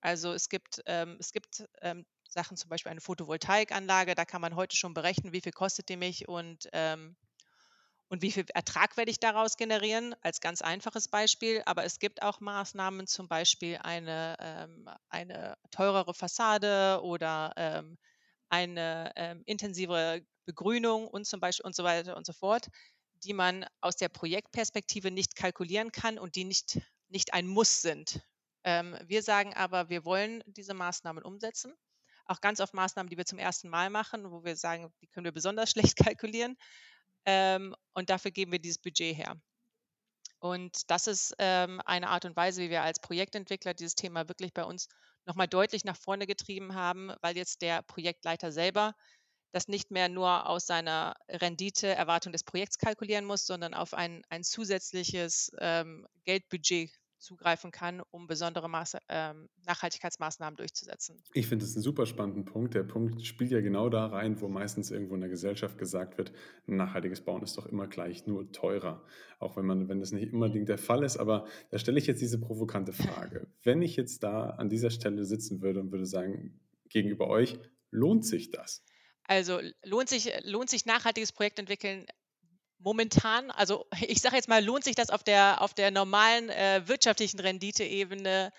Also 0.02 0.35
es 0.35 0.50
gibt, 0.50 0.83
ähm, 0.85 1.16
es 1.19 1.33
gibt 1.33 1.64
ähm, 1.81 2.04
Sachen, 2.28 2.59
zum 2.59 2.69
Beispiel 2.69 2.90
eine 2.90 3.00
Photovoltaikanlage, 3.00 4.14
da 4.14 4.26
kann 4.26 4.43
man 4.43 4.54
heute 4.54 4.76
schon 4.76 4.93
berechnen, 4.93 5.33
wie 5.33 5.40
viel 5.40 5.52
kostet 5.52 5.88
die 5.88 5.97
mich 5.97 6.28
und 6.28 6.69
ähm, 6.75 7.16
und 8.09 8.23
wie 8.23 8.31
viel 8.31 8.45
Ertrag 8.55 8.97
werde 8.97 9.11
ich 9.11 9.19
daraus 9.19 9.57
generieren, 9.57 10.15
als 10.21 10.41
ganz 10.41 10.63
einfaches 10.63 11.09
Beispiel. 11.09 11.63
Aber 11.67 11.85
es 11.85 11.99
gibt 11.99 12.23
auch 12.23 12.41
Maßnahmen, 12.41 13.07
zum 13.07 13.29
Beispiel 13.29 13.79
eine, 13.83 14.37
ähm, 14.41 14.89
eine 15.09 15.57
teurere 15.71 16.15
Fassade 16.15 17.01
oder 17.03 17.53
ähm, 17.57 17.97
eine 18.51 19.13
ähm, 19.17 19.43
intensivere 19.47 20.21
Begrünung 20.45 21.09
und 21.09 21.27
zum 21.27 21.41
Beispiel 21.41 21.65
und 21.65 21.75
so 21.75 21.83
weiter 21.83 22.17
und 22.17 22.27
so 22.27 22.33
fort, 22.33 22.69
die 23.25 23.33
man 23.33 23.65
aus 23.81 23.97
der 23.97 24.11
Projektperspektive 24.11 25.11
nicht 25.11 25.35
kalkulieren 25.35 25.91
kann 25.91 26.19
und 26.19 26.37
die 26.37 26.45
nicht, 26.45 26.81
nicht 27.09 27.33
ein 27.33 27.47
Muss 27.47 27.81
sind. 27.81 28.21
Ähm, 28.65 28.97
wir 29.07 29.23
sagen 29.23 29.55
aber, 29.55 29.89
wir 29.89 30.05
wollen 30.05 30.43
diese 30.47 30.75
Maßnahmen 30.75 31.25
umsetzen. 31.25 31.75
Auch 32.27 32.41
ganz 32.41 32.61
oft 32.61 32.75
Maßnahmen, 32.75 33.11
die 33.11 33.17
wir 33.17 33.27
zum 33.27 33.39
ersten 33.39 33.69
Mal 33.69 33.91
machen, 33.91 34.31
wo 34.31 34.45
wir 34.45 34.57
sagen, 34.57 34.93
die 35.01 35.07
können 35.09 35.25
wir 35.25 35.33
besonders 35.33 35.71
schlecht 35.95 35.97
kalkulieren 35.97 36.57
ähm, 37.26 37.75
und 37.95 38.11
dafür 38.11 38.31
geben 38.31 38.52
wir 38.52 38.59
dieses 38.59 38.78
Budget 38.78 39.16
her. 39.16 39.37
Und 40.40 40.90
das 40.90 41.07
ist 41.07 41.35
ähm, 41.38 41.81
eine 41.87 42.09
Art 42.09 42.26
und 42.26 42.37
Weise, 42.37 42.62
wie 42.62 42.71
wir 42.71 42.83
als 42.83 43.00
Projektentwickler 43.00 43.73
dieses 43.73 43.95
Thema 43.95 44.28
wirklich 44.28 44.52
bei 44.52 44.64
uns 44.64 44.88
nochmal 45.26 45.49
deutlich 45.49 45.85
nach 45.85 45.97
vorne 45.97 46.26
getrieben 46.26 46.75
haben, 46.75 47.12
weil 47.23 47.37
jetzt 47.37 47.62
der 47.62 47.83
Projektleiter 47.83 48.52
selber 48.52 48.95
das 49.52 49.69
nicht 49.69 49.90
mehr 49.90 50.09
nur 50.09 50.49
aus 50.49 50.66
seiner 50.66 51.14
Renditeerwartung 51.28 52.33
des 52.33 52.45
Projekts 52.45 52.76
kalkulieren 52.76 53.25
muss, 53.25 53.47
sondern 53.47 53.73
auf 53.73 53.95
ein, 53.95 54.23
ein 54.28 54.43
zusätzliches 54.43 55.50
ähm, 55.61 56.07
Geldbudget 56.25 56.90
zugreifen 57.25 57.71
kann, 57.71 58.02
um 58.11 58.26
besondere 58.26 58.69
Maße, 58.69 58.99
ähm, 59.09 59.49
Nachhaltigkeitsmaßnahmen 59.66 60.57
durchzusetzen. 60.57 61.23
Ich 61.33 61.47
finde 61.47 61.64
das 61.64 61.75
einen 61.75 61.83
super 61.83 62.07
spannenden 62.07 62.45
Punkt. 62.45 62.75
Der 62.75 62.85
Punkt 62.85 63.25
spielt 63.25 63.50
ja 63.50 63.61
genau 63.61 63.88
da 63.88 64.07
rein, 64.07 64.40
wo 64.40 64.49
meistens 64.49 64.90
irgendwo 64.90 65.14
in 65.14 65.21
der 65.21 65.31
Gesellschaft 65.31 65.78
gesagt 65.78 66.19
wird, 66.19 66.33
nachhaltiges 66.66 67.23
Bauen 67.23 67.43
ist 67.43 67.57
doch 67.57 67.66
immer 67.66 67.88
gleich 67.88 68.26
nur 68.26 68.52
teurer. 68.52 69.02
Auch 69.38 69.57
wenn 69.57 69.66
man, 69.66 69.88
wenn 69.88 70.00
das 70.00 70.12
nicht 70.12 70.33
unbedingt 70.33 70.69
der 70.69 70.78
Fall 70.78 71.02
ist. 71.02 71.16
Aber 71.16 71.47
da 71.71 71.78
stelle 71.78 71.99
ich 71.99 72.07
jetzt 72.07 72.21
diese 72.21 72.38
provokante 72.38 72.93
Frage. 72.93 73.47
Wenn 73.62 73.83
ich 73.83 73.97
jetzt 73.97 74.23
da 74.23 74.50
an 74.50 74.69
dieser 74.69 74.90
Stelle 74.90 75.25
sitzen 75.25 75.62
würde 75.62 75.81
und 75.81 75.90
würde 75.90 76.07
sagen, 76.07 76.61
gegenüber 76.88 77.28
euch, 77.28 77.59
lohnt 77.90 78.25
sich 78.25 78.50
das? 78.50 78.85
Also 79.26 79.61
lohnt 79.83 80.09
sich, 80.09 80.31
lohnt 80.45 80.69
sich 80.69 80.87
nachhaltiges 80.87 81.33
Projekt 81.33 81.59
entwickeln 81.59 82.07
momentan, 82.85 83.50
also 83.50 83.87
ich 84.09 84.21
sage 84.21 84.37
jetzt 84.37 84.49
mal, 84.49 84.64
lohnt 84.64 84.85
sich 84.85 84.95
das 84.95 85.11
auf 85.11 85.25
der, 85.25 85.61
auf 85.61 85.75
der 85.75 85.91
normalen 85.91 86.50
äh, 86.50 86.83
wirtschaftlichen 86.87 87.41
Renditeebene, 87.41 88.53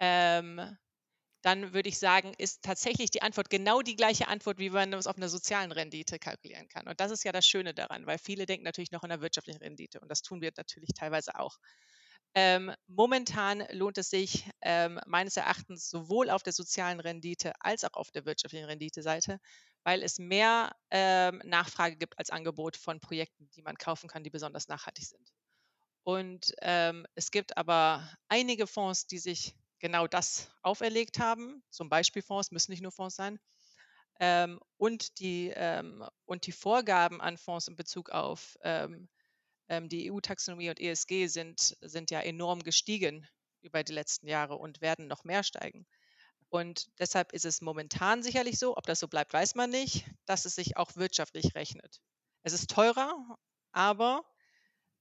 ähm, 0.00 0.78
dann 1.42 1.74
würde 1.74 1.90
ich 1.90 1.98
sagen, 1.98 2.32
ist 2.38 2.62
tatsächlich 2.62 3.10
die 3.10 3.20
Antwort 3.20 3.50
genau 3.50 3.82
die 3.82 3.96
gleiche 3.96 4.28
Antwort, 4.28 4.58
wie 4.58 4.70
man 4.70 4.94
es 4.94 5.06
auf 5.06 5.18
einer 5.18 5.28
sozialen 5.28 5.72
Rendite 5.72 6.18
kalkulieren 6.18 6.68
kann. 6.68 6.88
Und 6.88 7.00
das 7.00 7.10
ist 7.10 7.22
ja 7.22 7.32
das 7.32 7.46
Schöne 7.46 7.74
daran, 7.74 8.06
weil 8.06 8.16
viele 8.16 8.46
denken 8.46 8.64
natürlich 8.64 8.92
noch 8.92 9.02
an 9.02 9.10
der 9.10 9.20
wirtschaftlichen 9.20 9.60
Rendite 9.60 10.00
und 10.00 10.08
das 10.08 10.22
tun 10.22 10.40
wir 10.40 10.52
natürlich 10.56 10.90
teilweise 10.94 11.38
auch. 11.38 11.58
Ähm, 12.34 12.72
momentan 12.88 13.64
lohnt 13.70 13.98
es 13.98 14.10
sich 14.10 14.48
ähm, 14.62 14.98
meines 15.06 15.36
Erachtens 15.36 15.88
sowohl 15.88 16.30
auf 16.30 16.42
der 16.42 16.52
sozialen 16.52 16.98
Rendite 16.98 17.52
als 17.60 17.84
auch 17.84 17.94
auf 17.94 18.10
der 18.10 18.24
wirtschaftlichen 18.24 18.66
Rendite-Seite, 18.66 19.38
weil 19.84 20.02
es 20.02 20.18
mehr 20.18 20.74
ähm, 20.90 21.40
Nachfrage 21.44 21.96
gibt 21.96 22.18
als 22.18 22.30
Angebot 22.30 22.76
von 22.76 23.00
Projekten, 23.00 23.48
die 23.50 23.62
man 23.62 23.76
kaufen 23.76 24.08
kann, 24.08 24.24
die 24.24 24.30
besonders 24.30 24.68
nachhaltig 24.68 25.04
sind. 25.04 25.32
Und 26.02 26.52
ähm, 26.60 27.06
es 27.14 27.30
gibt 27.30 27.56
aber 27.56 28.10
einige 28.28 28.66
Fonds, 28.66 29.06
die 29.06 29.18
sich 29.18 29.54
genau 29.78 30.06
das 30.06 30.50
auferlegt 30.62 31.18
haben. 31.18 31.62
Zum 31.70 31.88
Beispiel 31.88 32.22
Fonds, 32.22 32.50
müssen 32.50 32.72
nicht 32.72 32.82
nur 32.82 32.92
Fonds 32.92 33.16
sein. 33.16 33.38
Ähm, 34.20 34.60
und, 34.76 35.18
die, 35.18 35.52
ähm, 35.54 36.04
und 36.24 36.46
die 36.46 36.52
Vorgaben 36.52 37.20
an 37.20 37.36
Fonds 37.36 37.68
in 37.68 37.76
Bezug 37.76 38.10
auf 38.10 38.56
ähm, 38.62 39.08
ähm, 39.68 39.88
die 39.88 40.10
EU-Taxonomie 40.10 40.70
und 40.70 40.80
ESG 40.80 41.26
sind, 41.26 41.76
sind 41.80 42.10
ja 42.10 42.20
enorm 42.20 42.62
gestiegen 42.62 43.26
über 43.62 43.82
die 43.82 43.92
letzten 43.92 44.28
Jahre 44.28 44.56
und 44.56 44.80
werden 44.80 45.08
noch 45.08 45.24
mehr 45.24 45.42
steigen. 45.42 45.86
Und 46.54 46.88
deshalb 47.00 47.32
ist 47.32 47.44
es 47.44 47.60
momentan 47.62 48.22
sicherlich 48.22 48.60
so, 48.60 48.76
ob 48.76 48.86
das 48.86 49.00
so 49.00 49.08
bleibt, 49.08 49.32
weiß 49.32 49.56
man 49.56 49.70
nicht, 49.70 50.06
dass 50.24 50.44
es 50.44 50.54
sich 50.54 50.76
auch 50.76 50.94
wirtschaftlich 50.94 51.56
rechnet. 51.56 52.00
Es 52.44 52.52
ist 52.52 52.70
teurer, 52.70 53.36
aber 53.72 54.24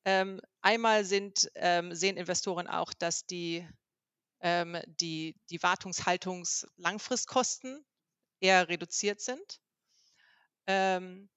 ähm, 0.04 0.42
einmal 0.64 1.06
sind, 1.06 1.52
ähm, 1.54 1.94
sehen 1.94 2.18
Investoren 2.18 2.68
auch, 2.68 2.92
dass 2.96 3.28
die, 3.28 3.70
ähm, 4.40 4.82
die, 4.88 5.36
die 5.52 5.62
Wartungshaltungs-Langfristkosten 5.62 7.86
eher 8.40 8.68
reduziert 8.68 9.22
sind. 9.22 9.62
Ähm, 10.66 11.30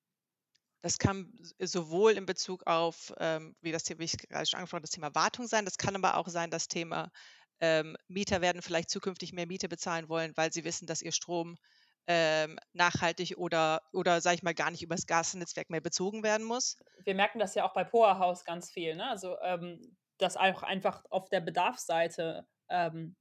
das 0.81 0.97
kann 0.97 1.31
sowohl 1.59 2.13
in 2.13 2.25
Bezug 2.25 2.67
auf, 2.67 3.13
ähm, 3.19 3.55
wie 3.61 3.73
das 3.73 3.87
wie 3.87 4.05
ich 4.05 4.17
gerade 4.17 4.47
schon 4.47 4.61
angesprochen 4.61 4.79
habe, 4.79 4.87
das 4.87 4.93
Thema 4.93 5.15
Wartung 5.15 5.47
sein, 5.47 5.67
das 5.67 5.77
kann 5.77 5.95
aber 5.95 6.17
auch 6.17 6.29
sein, 6.29 6.51
das 6.51 6.69
Thema 6.69 7.13
ähm, 7.61 7.97
Mieter 8.09 8.41
werden 8.41 8.63
vielleicht 8.63 8.91
zukünftig 8.91 9.33
mehr 9.33 9.47
Miete 9.47 9.69
bezahlen 9.69 10.09
wollen, 10.09 10.33
weil 10.37 10.53
sie 10.53 10.65
wissen, 10.65 10.87
dass 10.87 11.03
ihr 11.03 11.13
Strom 11.13 11.57
ähm, 12.07 12.59
nachhaltig 12.73 13.37
oder, 13.37 13.83
oder 13.93 14.21
sage 14.21 14.37
ich 14.37 14.43
mal, 14.43 14.55
gar 14.55 14.71
nicht 14.71 14.83
übers 14.83 15.07
Gasnetzwerk 15.07 15.71
mehr 15.71 15.81
bezogen 15.81 16.23
werden 16.23 16.47
muss. 16.47 16.77
Wir 17.05 17.15
merken 17.15 17.39
das 17.39 17.55
ja 17.55 17.65
auch 17.65 17.75
bei 17.75 17.85
Power 17.85 18.19
House 18.19 18.45
ganz 18.45 18.71
viel, 18.71 18.95
ne? 18.95 19.09
Also, 19.09 19.37
ähm, 19.43 19.97
dass 20.19 20.37
auch 20.37 20.63
einfach 20.63 21.05
auf 21.11 21.29
der 21.29 21.41
Bedarfsseite 21.41 22.47
ähm, 22.69 23.17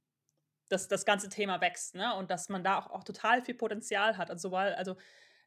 das, 0.68 0.88
das 0.88 1.04
ganze 1.04 1.28
Thema 1.28 1.60
wächst, 1.60 1.94
ne? 1.94 2.14
Und 2.14 2.30
dass 2.30 2.48
man 2.48 2.62
da 2.62 2.78
auch, 2.78 2.90
auch 2.90 3.04
total 3.04 3.42
viel 3.42 3.54
Potenzial 3.54 4.16
hat. 4.16 4.30
Also, 4.30 4.52
weil, 4.52 4.74
also 4.74 4.96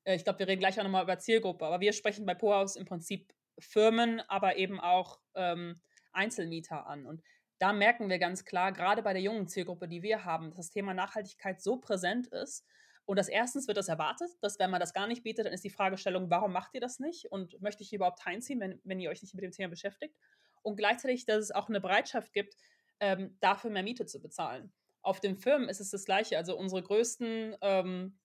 äh, 0.04 0.16
ich 0.16 0.24
glaube, 0.26 0.40
wir 0.40 0.48
reden 0.48 0.60
gleich 0.60 0.80
auch 0.80 0.84
nochmal 0.84 1.04
über 1.04 1.20
Zielgruppe, 1.20 1.66
aber 1.66 1.80
wir 1.80 1.94
sprechen 1.94 2.26
bei 2.26 2.36
Power 2.36 2.58
House 2.58 2.76
im 2.76 2.86
Prinzip 2.86 3.34
Firmen, 3.60 4.22
aber 4.28 4.58
eben 4.58 4.80
auch 4.80 5.20
ähm, 5.36 5.82
Einzelmieter 6.12 6.88
an. 6.88 7.06
Und 7.06 7.22
da 7.60 7.74
merken 7.74 8.10
wir 8.10 8.20
ganz 8.20 8.46
klar, 8.46 8.72
gerade 8.72 9.04
bei 9.04 9.14
der 9.14 9.22
jungen 9.22 9.48
Zielgruppe, 9.48 9.88
die 9.88 10.02
wir 10.02 10.26
haben, 10.26 10.50
dass 10.50 10.58
das 10.58 10.70
Thema 10.72 10.94
Nachhaltigkeit 10.94 11.62
so 11.62 11.78
präsent 11.78 12.28
ist. 12.28 12.66
Und 13.06 13.18
das 13.18 13.28
erstens 13.28 13.68
wird 13.68 13.78
das 13.78 13.90
erwartet, 13.90 14.30
dass 14.42 14.60
wenn 14.60 14.70
man 14.70 14.80
das 14.80 14.94
gar 14.94 15.08
nicht 15.08 15.24
bietet, 15.24 15.46
dann 15.46 15.54
ist 15.54 15.64
die 15.64 15.70
Fragestellung, 15.70 16.30
warum 16.30 16.54
macht 16.54 16.74
ihr 16.74 16.82
das 16.82 17.00
nicht? 17.00 17.32
Und 17.32 17.62
möchte 17.62 17.84
ich 17.84 17.92
überhaupt 17.92 18.26
einziehen, 18.26 18.60
wenn, 18.60 18.80
wenn 18.84 19.00
ihr 19.00 19.10
euch 19.10 19.22
nicht 19.22 19.34
mit 19.34 19.44
dem 19.44 19.52
Thema 19.52 19.70
beschäftigt? 19.70 20.16
Und 20.62 20.78
gleichzeitig, 20.78 21.26
dass 21.26 21.38
es 21.38 21.52
auch 21.52 21.70
eine 21.70 21.82
Bereitschaft 21.82 22.34
gibt, 22.34 22.56
ähm, 23.00 23.36
dafür 23.40 23.72
mehr 23.72 23.84
Miete 23.84 24.06
zu 24.06 24.22
bezahlen. 24.22 24.72
Auf 25.02 25.20
den 25.20 25.38
Firmen 25.38 25.70
ist 25.70 25.80
es 25.80 25.90
das 25.90 26.06
Gleiche. 26.06 26.38
Also 26.38 26.58
unsere 26.58 26.84
größten 26.84 27.58
ähm, 27.62 28.18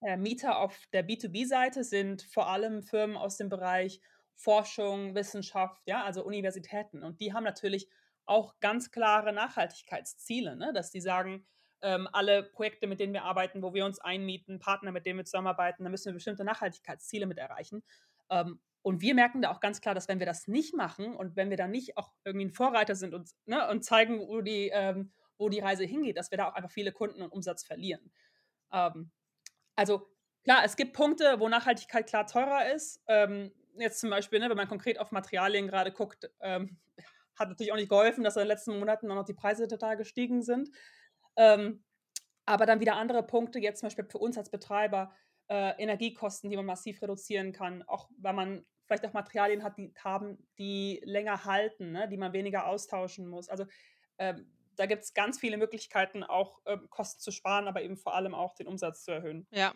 äh, 0.00 0.16
Mieter 0.16 0.58
auf 0.58 0.76
der 0.92 1.06
B2B-Seite 1.06 1.84
sind 1.84 2.22
vor 2.22 2.48
allem 2.48 2.82
Firmen 2.82 3.16
aus 3.16 3.36
dem 3.36 3.48
Bereich 3.48 4.00
Forschung, 4.34 5.14
Wissenschaft, 5.14 5.82
ja, 5.86 6.02
also 6.02 6.24
Universitäten. 6.24 7.02
Und 7.02 7.20
die 7.20 7.32
haben 7.32 7.44
natürlich 7.44 7.88
auch 8.26 8.58
ganz 8.60 8.90
klare 8.90 9.32
Nachhaltigkeitsziele, 9.32 10.56
ne? 10.56 10.72
dass 10.72 10.90
die 10.90 11.00
sagen, 11.00 11.46
ähm, 11.82 12.08
alle 12.12 12.44
Projekte, 12.44 12.86
mit 12.86 13.00
denen 13.00 13.12
wir 13.12 13.24
arbeiten, 13.24 13.62
wo 13.62 13.74
wir 13.74 13.84
uns 13.84 13.98
einmieten, 13.98 14.58
Partner, 14.58 14.92
mit 14.92 15.04
denen 15.04 15.18
wir 15.18 15.24
zusammenarbeiten, 15.24 15.84
da 15.84 15.90
müssen 15.90 16.06
wir 16.06 16.14
bestimmte 16.14 16.44
Nachhaltigkeitsziele 16.44 17.26
mit 17.26 17.38
erreichen. 17.38 17.82
Ähm, 18.30 18.60
und 18.82 19.00
wir 19.00 19.14
merken 19.14 19.42
da 19.42 19.50
auch 19.50 19.60
ganz 19.60 19.80
klar, 19.80 19.94
dass 19.94 20.08
wenn 20.08 20.18
wir 20.18 20.26
das 20.26 20.48
nicht 20.48 20.74
machen 20.74 21.14
und 21.14 21.36
wenn 21.36 21.50
wir 21.50 21.56
da 21.56 21.68
nicht 21.68 21.96
auch 21.96 22.12
irgendwie 22.24 22.46
ein 22.46 22.52
Vorreiter 22.52 22.94
sind 22.94 23.14
und, 23.14 23.30
ne, 23.46 23.68
und 23.68 23.84
zeigen, 23.84 24.20
wo 24.20 24.40
die, 24.40 24.70
ähm, 24.72 25.12
wo 25.38 25.48
die 25.48 25.60
Reise 25.60 25.84
hingeht, 25.84 26.16
dass 26.16 26.30
wir 26.30 26.38
da 26.38 26.48
auch 26.48 26.54
einfach 26.54 26.70
viele 26.70 26.92
Kunden 26.92 27.22
und 27.22 27.30
Umsatz 27.30 27.64
verlieren. 27.64 28.12
Ähm, 28.72 29.10
also 29.76 30.08
klar, 30.44 30.62
es 30.64 30.76
gibt 30.76 30.94
Punkte, 30.94 31.38
wo 31.38 31.48
Nachhaltigkeit 31.48 32.08
klar 32.08 32.26
teurer 32.26 32.72
ist. 32.72 33.00
Ähm, 33.06 33.52
jetzt 33.76 34.00
zum 34.00 34.10
Beispiel, 34.10 34.40
ne, 34.40 34.50
wenn 34.50 34.56
man 34.56 34.68
konkret 34.68 34.98
auf 34.98 35.12
Materialien 35.12 35.68
gerade 35.68 35.92
guckt, 35.92 36.30
ähm, 36.40 36.78
hat 37.42 37.48
natürlich 37.50 37.72
auch 37.72 37.76
nicht 37.76 37.88
geholfen, 37.88 38.24
dass 38.24 38.36
in 38.36 38.40
den 38.40 38.48
letzten 38.48 38.78
Monaten 38.78 39.10
auch 39.10 39.16
noch 39.16 39.24
die 39.24 39.34
Preise 39.34 39.68
total 39.68 39.96
gestiegen 39.96 40.42
sind. 40.42 40.70
Ähm, 41.36 41.84
aber 42.46 42.66
dann 42.66 42.80
wieder 42.80 42.96
andere 42.96 43.22
Punkte, 43.22 43.58
jetzt 43.58 43.80
zum 43.80 43.86
Beispiel 43.86 44.06
für 44.10 44.18
uns 44.18 44.36
als 44.36 44.50
Betreiber, 44.50 45.12
äh, 45.48 45.80
Energiekosten, 45.80 46.50
die 46.50 46.56
man 46.56 46.66
massiv 46.66 47.00
reduzieren 47.02 47.52
kann, 47.52 47.82
auch 47.84 48.08
wenn 48.18 48.34
man 48.34 48.66
vielleicht 48.86 49.06
auch 49.06 49.12
Materialien 49.12 49.62
hat, 49.62 49.78
die 49.78 49.92
haben, 50.02 50.46
die 50.58 51.00
länger 51.04 51.44
halten, 51.44 51.92
ne, 51.92 52.08
die 52.08 52.16
man 52.16 52.32
weniger 52.32 52.66
austauschen 52.66 53.28
muss. 53.28 53.48
Also 53.48 53.66
ähm, 54.18 54.50
da 54.76 54.86
gibt 54.86 55.04
es 55.04 55.14
ganz 55.14 55.38
viele 55.38 55.56
Möglichkeiten, 55.56 56.24
auch 56.24 56.60
ähm, 56.66 56.88
Kosten 56.90 57.20
zu 57.20 57.30
sparen, 57.30 57.68
aber 57.68 57.82
eben 57.82 57.96
vor 57.96 58.14
allem 58.14 58.34
auch 58.34 58.54
den 58.54 58.66
Umsatz 58.66 59.04
zu 59.04 59.12
erhöhen. 59.12 59.46
Ja. 59.50 59.72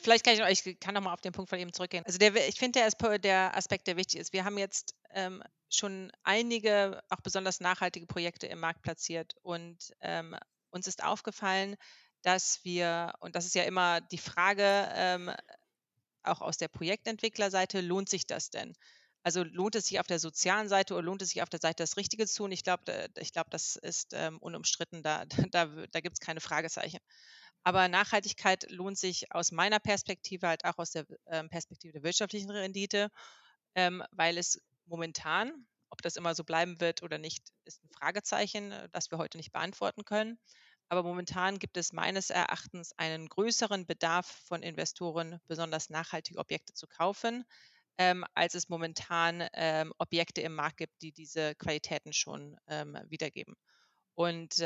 Vielleicht 0.00 0.24
kann 0.24 0.34
ich 0.34 0.40
noch, 0.40 0.48
ich 0.48 0.80
kann 0.80 0.94
noch 0.94 1.02
mal 1.02 1.12
auf 1.12 1.20
den 1.20 1.32
Punkt 1.32 1.50
von 1.50 1.58
eben 1.58 1.72
zurückgehen. 1.72 2.04
Also 2.04 2.18
der, 2.18 2.34
ich 2.48 2.58
finde, 2.58 2.80
der, 2.80 3.18
der 3.18 3.56
Aspekt, 3.56 3.86
der 3.86 3.96
wichtig 3.96 4.20
ist, 4.20 4.32
wir 4.32 4.44
haben 4.44 4.58
jetzt 4.58 4.94
ähm, 5.10 5.42
schon 5.70 6.10
einige 6.22 7.02
auch 7.08 7.20
besonders 7.20 7.60
nachhaltige 7.60 8.06
Projekte 8.06 8.46
im 8.46 8.60
Markt 8.60 8.82
platziert 8.82 9.34
und 9.42 9.92
ähm, 10.00 10.36
uns 10.70 10.86
ist 10.86 11.04
aufgefallen, 11.04 11.76
dass 12.22 12.64
wir, 12.64 13.12
und 13.20 13.36
das 13.36 13.44
ist 13.44 13.54
ja 13.54 13.64
immer 13.64 14.00
die 14.00 14.18
Frage, 14.18 14.88
ähm, 14.94 15.30
auch 16.22 16.40
aus 16.40 16.56
der 16.56 16.68
Projektentwicklerseite, 16.68 17.80
lohnt 17.80 18.08
sich 18.08 18.26
das 18.26 18.50
denn? 18.50 18.74
Also 19.22 19.42
lohnt 19.42 19.74
es 19.74 19.86
sich 19.86 20.00
auf 20.00 20.06
der 20.06 20.18
sozialen 20.18 20.68
Seite 20.68 20.94
oder 20.94 21.02
lohnt 21.02 21.22
es 21.22 21.30
sich 21.30 21.42
auf 21.42 21.48
der 21.48 21.60
Seite 21.60 21.82
das 21.82 21.96
Richtige 21.96 22.26
zu 22.26 22.36
tun? 22.42 22.52
Ich 22.52 22.62
glaube, 22.62 23.08
ich 23.18 23.32
glaube, 23.32 23.48
das 23.50 23.76
ist 23.76 24.12
ähm, 24.12 24.38
unumstritten. 24.38 25.02
Da, 25.02 25.24
da, 25.50 25.66
da 25.66 26.00
gibt 26.00 26.16
es 26.16 26.20
keine 26.20 26.40
Fragezeichen. 26.40 26.98
Aber 27.64 27.88
Nachhaltigkeit 27.88 28.70
lohnt 28.70 28.98
sich 28.98 29.32
aus 29.32 29.50
meiner 29.50 29.80
Perspektive 29.80 30.46
halt 30.48 30.66
auch 30.66 30.76
aus 30.76 30.90
der 30.90 31.06
ähm, 31.26 31.48
Perspektive 31.48 31.94
der 31.94 32.02
wirtschaftlichen 32.02 32.50
Rendite, 32.50 33.10
ähm, 33.74 34.04
weil 34.12 34.36
es 34.36 34.60
momentan, 34.84 35.66
ob 35.88 36.02
das 36.02 36.16
immer 36.16 36.34
so 36.34 36.44
bleiben 36.44 36.78
wird 36.80 37.02
oder 37.02 37.16
nicht, 37.16 37.42
ist 37.64 37.82
ein 37.82 37.88
Fragezeichen, 37.88 38.70
äh, 38.70 38.88
das 38.92 39.10
wir 39.10 39.16
heute 39.16 39.38
nicht 39.38 39.50
beantworten 39.52 40.04
können. 40.04 40.38
Aber 40.90 41.02
momentan 41.02 41.58
gibt 41.58 41.78
es 41.78 41.94
meines 41.94 42.28
Erachtens 42.28 42.92
einen 42.98 43.30
größeren 43.30 43.86
Bedarf 43.86 44.26
von 44.46 44.62
Investoren, 44.62 45.40
besonders 45.46 45.88
nachhaltige 45.88 46.38
Objekte 46.38 46.74
zu 46.74 46.86
kaufen, 46.86 47.46
ähm, 47.96 48.26
als 48.34 48.54
es 48.54 48.68
momentan 48.68 49.48
Objekte 49.96 50.42
im 50.42 50.54
Markt 50.54 50.76
gibt, 50.76 51.00
die 51.00 51.12
diese 51.12 51.54
Qualitäten 51.54 52.12
schon 52.12 52.58
wiedergeben. 53.08 53.56
Und 54.14 54.60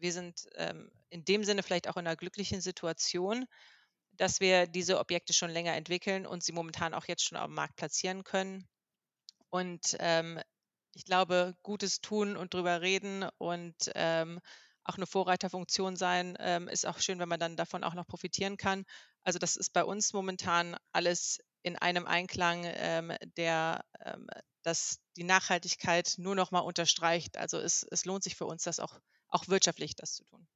wir 0.00 0.12
sind 0.12 0.48
ähm, 0.56 0.90
in 1.10 1.24
dem 1.24 1.44
Sinne 1.44 1.62
vielleicht 1.62 1.88
auch 1.88 1.96
in 1.96 2.06
einer 2.06 2.16
glücklichen 2.16 2.60
Situation, 2.60 3.46
dass 4.12 4.40
wir 4.40 4.66
diese 4.66 4.98
Objekte 4.98 5.32
schon 5.32 5.50
länger 5.50 5.74
entwickeln 5.74 6.26
und 6.26 6.42
sie 6.42 6.52
momentan 6.52 6.94
auch 6.94 7.06
jetzt 7.06 7.24
schon 7.24 7.38
am 7.38 7.54
Markt 7.54 7.76
platzieren 7.76 8.24
können. 8.24 8.68
Und 9.50 9.96
ähm, 10.00 10.40
ich 10.94 11.04
glaube, 11.04 11.54
Gutes 11.62 12.00
tun 12.00 12.36
und 12.36 12.54
drüber 12.54 12.80
reden 12.80 13.28
und 13.38 13.76
ähm, 13.94 14.40
auch 14.84 14.96
eine 14.96 15.06
Vorreiterfunktion 15.06 15.96
sein, 15.96 16.36
ähm, 16.40 16.66
ist 16.68 16.86
auch 16.86 16.98
schön, 16.98 17.18
wenn 17.18 17.28
man 17.28 17.40
dann 17.40 17.56
davon 17.56 17.84
auch 17.84 17.94
noch 17.94 18.06
profitieren 18.06 18.56
kann. 18.56 18.84
Also 19.22 19.38
das 19.38 19.56
ist 19.56 19.72
bei 19.72 19.84
uns 19.84 20.12
momentan 20.12 20.76
alles 20.92 21.38
in 21.62 21.76
einem 21.76 22.06
Einklang, 22.06 22.62
ähm, 22.64 23.12
der 23.36 23.84
ähm, 24.04 24.26
das 24.62 24.98
die 25.16 25.24
Nachhaltigkeit 25.24 26.14
nur 26.18 26.34
noch 26.34 26.50
mal 26.50 26.60
unterstreicht. 26.60 27.36
Also 27.36 27.58
es, 27.58 27.86
es 27.90 28.04
lohnt 28.04 28.24
sich 28.24 28.36
für 28.36 28.46
uns, 28.46 28.62
das 28.62 28.80
auch, 28.80 28.98
auch 29.28 29.48
wirtschaftlich 29.48 29.96
das 29.96 30.14
zu 30.14 30.24
tun. 30.24 30.46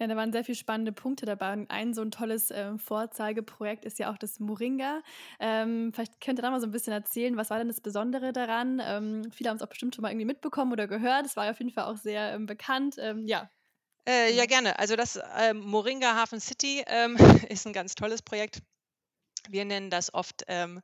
Ja, 0.00 0.06
da 0.06 0.16
waren 0.16 0.32
sehr 0.32 0.44
viele 0.44 0.56
spannende 0.56 0.92
Punkte 0.92 1.26
dabei. 1.26 1.52
Und 1.52 1.70
ein 1.70 1.92
so 1.92 2.00
ein 2.00 2.10
tolles 2.10 2.50
äh, 2.50 2.78
Vorzeigeprojekt 2.78 3.84
ist 3.84 3.98
ja 3.98 4.10
auch 4.10 4.16
das 4.16 4.40
Moringa. 4.40 5.02
Ähm, 5.38 5.92
vielleicht 5.92 6.22
könnt 6.22 6.38
ihr 6.38 6.42
da 6.42 6.50
mal 6.50 6.60
so 6.60 6.66
ein 6.66 6.70
bisschen 6.70 6.94
erzählen, 6.94 7.36
was 7.36 7.50
war 7.50 7.58
denn 7.58 7.68
das 7.68 7.82
Besondere 7.82 8.32
daran? 8.32 8.80
Ähm, 8.82 9.30
viele 9.30 9.50
haben 9.50 9.58
es 9.58 9.62
auch 9.62 9.68
bestimmt 9.68 9.94
schon 9.94 10.00
mal 10.00 10.10
irgendwie 10.10 10.24
mitbekommen 10.24 10.72
oder 10.72 10.86
gehört. 10.86 11.26
Es 11.26 11.36
war 11.36 11.50
auf 11.50 11.58
jeden 11.58 11.70
Fall 11.70 11.84
auch 11.84 11.98
sehr 11.98 12.32
ähm, 12.32 12.46
bekannt. 12.46 12.96
Ähm, 12.98 13.26
ja. 13.26 13.50
Äh, 14.08 14.32
ja, 14.32 14.46
gerne. 14.46 14.78
Also 14.78 14.96
das 14.96 15.20
ähm, 15.38 15.60
Moringa 15.60 16.14
Hafen 16.14 16.40
City 16.40 16.82
ähm, 16.86 17.16
ist 17.50 17.66
ein 17.66 17.74
ganz 17.74 17.94
tolles 17.94 18.22
Projekt. 18.22 18.62
Wir 19.50 19.66
nennen 19.66 19.90
das 19.90 20.14
oft 20.14 20.44
ähm, 20.48 20.80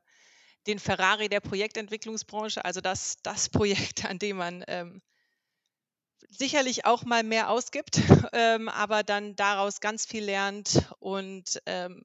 den 0.67 0.77
Ferrari 0.77 1.27
der 1.27 1.39
Projektentwicklungsbranche, 1.39 2.63
also 2.63 2.81
das, 2.81 3.17
das 3.23 3.49
Projekt, 3.49 4.05
an 4.05 4.19
dem 4.19 4.37
man 4.37 4.63
ähm, 4.67 5.01
sicherlich 6.29 6.85
auch 6.85 7.03
mal 7.03 7.23
mehr 7.23 7.49
ausgibt, 7.49 7.97
ähm, 8.33 8.69
aber 8.69 9.03
dann 9.03 9.35
daraus 9.35 9.79
ganz 9.79 10.05
viel 10.05 10.23
lernt 10.23 10.87
und 10.99 11.61
ähm, 11.65 12.03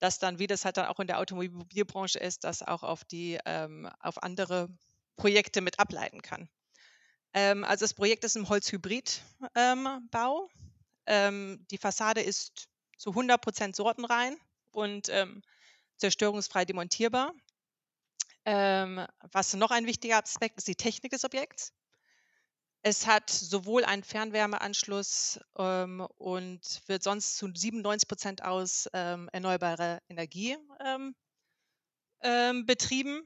das 0.00 0.18
dann, 0.18 0.38
wie 0.38 0.46
das 0.46 0.64
halt 0.64 0.76
dann 0.76 0.86
auch 0.86 0.98
in 0.98 1.06
der 1.06 1.20
Automobilbranche 1.20 2.18
ist, 2.18 2.44
das 2.44 2.62
auch 2.62 2.82
auf 2.82 3.04
die, 3.04 3.38
ähm, 3.44 3.88
auf 4.00 4.22
andere 4.22 4.68
Projekte 5.16 5.60
mit 5.60 5.78
ableiten 5.78 6.22
kann. 6.22 6.48
Ähm, 7.34 7.64
also 7.64 7.84
das 7.84 7.94
Projekt 7.94 8.24
ist 8.24 8.36
im 8.36 8.48
Holzhybridbau. 8.48 10.48
Ähm, 11.06 11.66
die 11.70 11.78
Fassade 11.78 12.20
ist 12.20 12.68
zu 12.98 13.10
100 13.10 13.40
Prozent 13.40 13.76
sortenrein 13.76 14.36
und 14.72 15.08
ähm, 15.08 15.42
zerstörungsfrei 15.96 16.64
demontierbar. 16.64 17.32
was 18.44 19.54
noch 19.54 19.70
ein 19.70 19.86
wichtiger 19.86 20.20
Aspekt 20.20 20.58
ist, 20.58 20.66
die 20.66 20.74
Technik 20.74 21.12
des 21.12 21.24
Objekts. 21.24 21.72
Es 22.84 23.06
hat 23.06 23.30
sowohl 23.30 23.84
einen 23.84 24.02
Fernwärmeanschluss 24.02 25.38
ähm, 25.56 26.00
und 26.18 26.82
wird 26.86 27.04
sonst 27.04 27.36
zu 27.36 27.48
97 27.54 28.08
Prozent 28.08 28.42
aus 28.42 28.88
ähm, 28.92 29.28
erneuerbarer 29.32 30.00
Energie 30.08 30.56
ähm, 30.84 31.14
ähm 32.22 32.66
betrieben. 32.66 33.22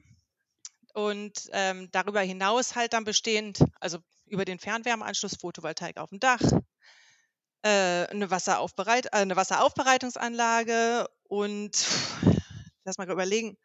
Und 0.93 1.49
ähm, 1.53 1.89
darüber 1.91 2.21
hinaus 2.21 2.75
halt 2.75 2.93
dann 2.93 3.03
bestehend, 3.03 3.63
also 3.79 3.97
über 4.27 4.45
den 4.45 4.59
Fernwärmeanschluss, 4.59 5.37
Photovoltaik 5.39 5.97
auf 5.97 6.09
dem 6.09 6.19
Dach, 6.19 6.41
äh, 7.63 8.05
eine, 8.07 8.29
Wasseraufbereit 8.29 9.07
äh, 9.07 9.17
eine 9.17 9.35
Wasseraufbereitungsanlage 9.35 11.07
und 11.23 11.87
lass 12.83 12.97
mal 12.97 13.09
überlegen, 13.09 13.57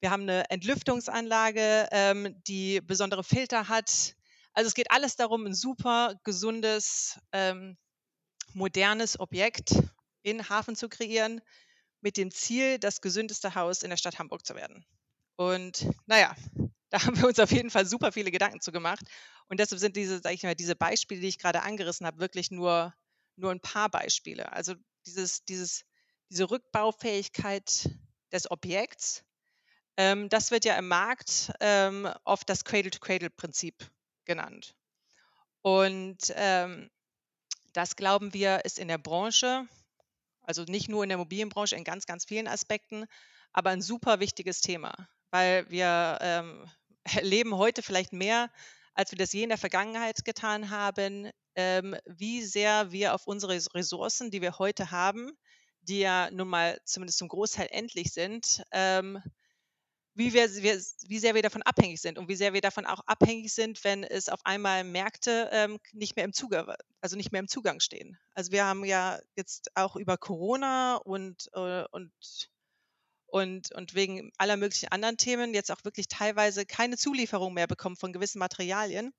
wir 0.00 0.10
haben 0.10 0.22
eine 0.22 0.50
Entlüftungsanlage, 0.50 1.88
ähm, 1.90 2.40
die 2.46 2.80
besondere 2.80 3.24
Filter 3.24 3.68
hat 3.68 4.14
also 4.54 4.68
es 4.68 4.74
geht 4.74 4.90
alles 4.90 5.16
darum, 5.16 5.46
ein 5.46 5.54
super 5.54 6.18
gesundes, 6.24 7.18
ähm, 7.32 7.76
modernes 8.52 9.18
Objekt 9.18 9.74
in 10.22 10.48
Hafen 10.48 10.76
zu 10.76 10.88
kreieren, 10.88 11.40
mit 12.00 12.16
dem 12.16 12.30
Ziel, 12.30 12.78
das 12.78 13.00
gesündeste 13.00 13.54
Haus 13.54 13.82
in 13.82 13.90
der 13.90 13.96
Stadt 13.96 14.18
Hamburg 14.18 14.46
zu 14.46 14.54
werden. 14.54 14.86
Und 15.36 15.86
naja, 16.06 16.34
da 16.90 17.04
haben 17.04 17.16
wir 17.16 17.26
uns 17.26 17.40
auf 17.40 17.50
jeden 17.50 17.70
Fall 17.70 17.86
super 17.86 18.12
viele 18.12 18.30
Gedanken 18.30 18.60
zu 18.60 18.72
gemacht. 18.72 19.04
Und 19.48 19.58
deshalb 19.58 19.80
sind 19.80 19.96
diese, 19.96 20.20
sag 20.20 20.32
ich 20.32 20.42
mal, 20.44 20.54
diese 20.54 20.76
Beispiele, 20.76 21.20
die 21.20 21.28
ich 21.28 21.38
gerade 21.38 21.62
angerissen 21.62 22.06
habe, 22.06 22.20
wirklich 22.20 22.50
nur, 22.50 22.94
nur 23.36 23.50
ein 23.50 23.60
paar 23.60 23.88
Beispiele. 23.88 24.52
Also 24.52 24.74
dieses, 25.06 25.44
dieses, 25.44 25.84
diese 26.30 26.50
Rückbaufähigkeit 26.50 27.90
des 28.32 28.50
Objekts, 28.50 29.24
ähm, 29.96 30.28
das 30.28 30.50
wird 30.50 30.64
ja 30.64 30.76
im 30.76 30.88
Markt 30.88 31.52
ähm, 31.60 32.08
oft 32.24 32.48
das 32.48 32.64
Cradle-to-Cradle-Prinzip 32.64 33.90
genannt. 34.24 34.74
Und 35.62 36.32
ähm, 36.34 36.90
das 37.72 37.96
glauben 37.96 38.32
wir 38.34 38.64
ist 38.64 38.78
in 38.78 38.88
der 38.88 38.98
Branche, 38.98 39.66
also 40.42 40.64
nicht 40.64 40.88
nur 40.88 41.02
in 41.02 41.08
der 41.08 41.16
Immobilienbranche, 41.16 41.76
in 41.76 41.84
ganz, 41.84 42.06
ganz 42.06 42.24
vielen 42.24 42.48
Aspekten, 42.48 43.06
aber 43.52 43.70
ein 43.70 43.82
super 43.82 44.20
wichtiges 44.20 44.60
Thema, 44.60 44.92
weil 45.30 45.68
wir 45.70 46.18
ähm, 46.20 46.70
erleben 47.04 47.56
heute 47.56 47.82
vielleicht 47.82 48.12
mehr, 48.12 48.50
als 48.94 49.10
wir 49.10 49.18
das 49.18 49.32
je 49.32 49.42
in 49.42 49.48
der 49.48 49.58
Vergangenheit 49.58 50.24
getan 50.24 50.70
haben, 50.70 51.30
ähm, 51.56 51.96
wie 52.06 52.42
sehr 52.42 52.92
wir 52.92 53.14
auf 53.14 53.26
unsere 53.26 53.54
Ressourcen, 53.74 54.30
die 54.30 54.42
wir 54.42 54.58
heute 54.58 54.90
haben, 54.90 55.32
die 55.82 56.00
ja 56.00 56.30
nun 56.30 56.48
mal 56.48 56.78
zumindest 56.84 57.18
zum 57.18 57.28
Großteil 57.28 57.68
endlich 57.70 58.12
sind, 58.12 58.62
ähm, 58.70 59.22
wie, 60.14 60.32
wir, 60.32 60.48
wie 60.48 61.18
sehr 61.18 61.34
wir 61.34 61.42
davon 61.42 61.62
abhängig 61.62 62.00
sind 62.00 62.18
und 62.18 62.28
wie 62.28 62.36
sehr 62.36 62.52
wir 62.52 62.60
davon 62.60 62.86
auch 62.86 63.00
abhängig 63.06 63.52
sind, 63.52 63.82
wenn 63.82 64.04
es 64.04 64.28
auf 64.28 64.40
einmal 64.44 64.84
Märkte 64.84 65.48
ähm, 65.52 65.78
nicht 65.92 66.14
mehr 66.16 66.24
im 66.24 66.32
Zugang, 66.32 66.72
also 67.00 67.16
nicht 67.16 67.32
mehr 67.32 67.40
im 67.40 67.48
Zugang 67.48 67.80
stehen. 67.80 68.16
Also 68.34 68.52
wir 68.52 68.64
haben 68.64 68.84
ja 68.84 69.18
jetzt 69.34 69.70
auch 69.74 69.96
über 69.96 70.16
Corona 70.16 70.96
und, 70.96 71.50
äh, 71.54 71.84
und, 71.90 72.12
und, 73.26 73.72
und 73.74 73.94
wegen 73.94 74.30
aller 74.38 74.56
möglichen 74.56 74.88
anderen 74.88 75.16
Themen 75.16 75.52
jetzt 75.52 75.72
auch 75.72 75.84
wirklich 75.84 76.06
teilweise 76.06 76.64
keine 76.64 76.96
Zulieferung 76.96 77.52
mehr 77.52 77.66
bekommen 77.66 77.96
von 77.96 78.12
gewissen 78.12 78.38
Materialien. 78.38 79.12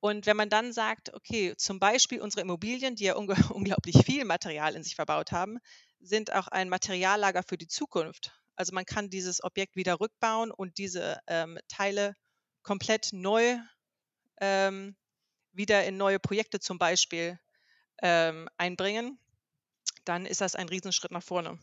Und 0.00 0.26
wenn 0.26 0.36
man 0.36 0.50
dann 0.50 0.72
sagt, 0.72 1.12
okay, 1.14 1.54
zum 1.56 1.80
Beispiel 1.80 2.20
unsere 2.20 2.42
Immobilien, 2.42 2.94
die 2.96 3.04
ja 3.04 3.14
unglaublich 3.16 4.04
viel 4.04 4.24
Material 4.26 4.74
in 4.74 4.82
sich 4.82 4.94
verbaut 4.94 5.32
haben, 5.32 5.58
sind 6.00 6.32
auch 6.32 6.48
ein 6.48 6.68
Materiallager 6.68 7.42
für 7.42 7.56
die 7.56 7.66
Zukunft. 7.66 8.37
Also 8.58 8.74
man 8.74 8.84
kann 8.84 9.08
dieses 9.08 9.42
Objekt 9.44 9.76
wieder 9.76 10.00
rückbauen 10.00 10.50
und 10.50 10.78
diese 10.78 11.20
ähm, 11.28 11.58
Teile 11.68 12.16
komplett 12.64 13.10
neu 13.12 13.56
ähm, 14.40 14.96
wieder 15.52 15.84
in 15.84 15.96
neue 15.96 16.18
Projekte 16.18 16.58
zum 16.58 16.76
Beispiel 16.76 17.38
ähm, 18.02 18.48
einbringen, 18.56 19.20
dann 20.04 20.26
ist 20.26 20.40
das 20.40 20.56
ein 20.56 20.68
Riesenschritt 20.68 21.12
nach 21.12 21.22
vorne. 21.22 21.58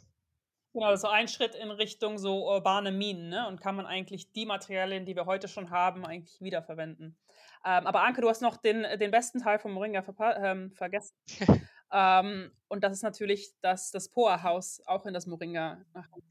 Genau, 0.73 0.95
so 0.95 1.09
ein 1.09 1.27
Schritt 1.27 1.53
in 1.55 1.69
Richtung 1.69 2.17
so 2.17 2.47
urbane 2.49 2.93
Minen, 2.93 3.27
ne? 3.27 3.45
Und 3.47 3.59
kann 3.59 3.75
man 3.75 3.85
eigentlich 3.85 4.31
die 4.31 4.45
Materialien, 4.45 5.05
die 5.05 5.15
wir 5.15 5.25
heute 5.25 5.49
schon 5.49 5.71
haben, 5.71 6.05
eigentlich 6.05 6.39
wiederverwenden. 6.39 7.17
Ähm, 7.65 7.87
aber 7.87 8.03
Anke, 8.03 8.21
du 8.21 8.29
hast 8.29 8.41
noch 8.41 8.55
den, 8.55 8.83
den 8.99 9.11
besten 9.11 9.41
Teil 9.41 9.59
vom 9.59 9.73
Moringa 9.73 10.03
ähm, 10.37 10.71
vergessen. 10.71 11.13
Ähm, 11.97 12.51
und 12.67 12.83
das 12.83 12.91
ist 12.91 13.03
natürlich 13.03 13.53
das, 13.61 13.89
das 13.89 14.09
Poa-Haus, 14.09 14.81
auch 14.85 15.05
in 15.05 15.13
das 15.13 15.27
Moringa. 15.27 15.77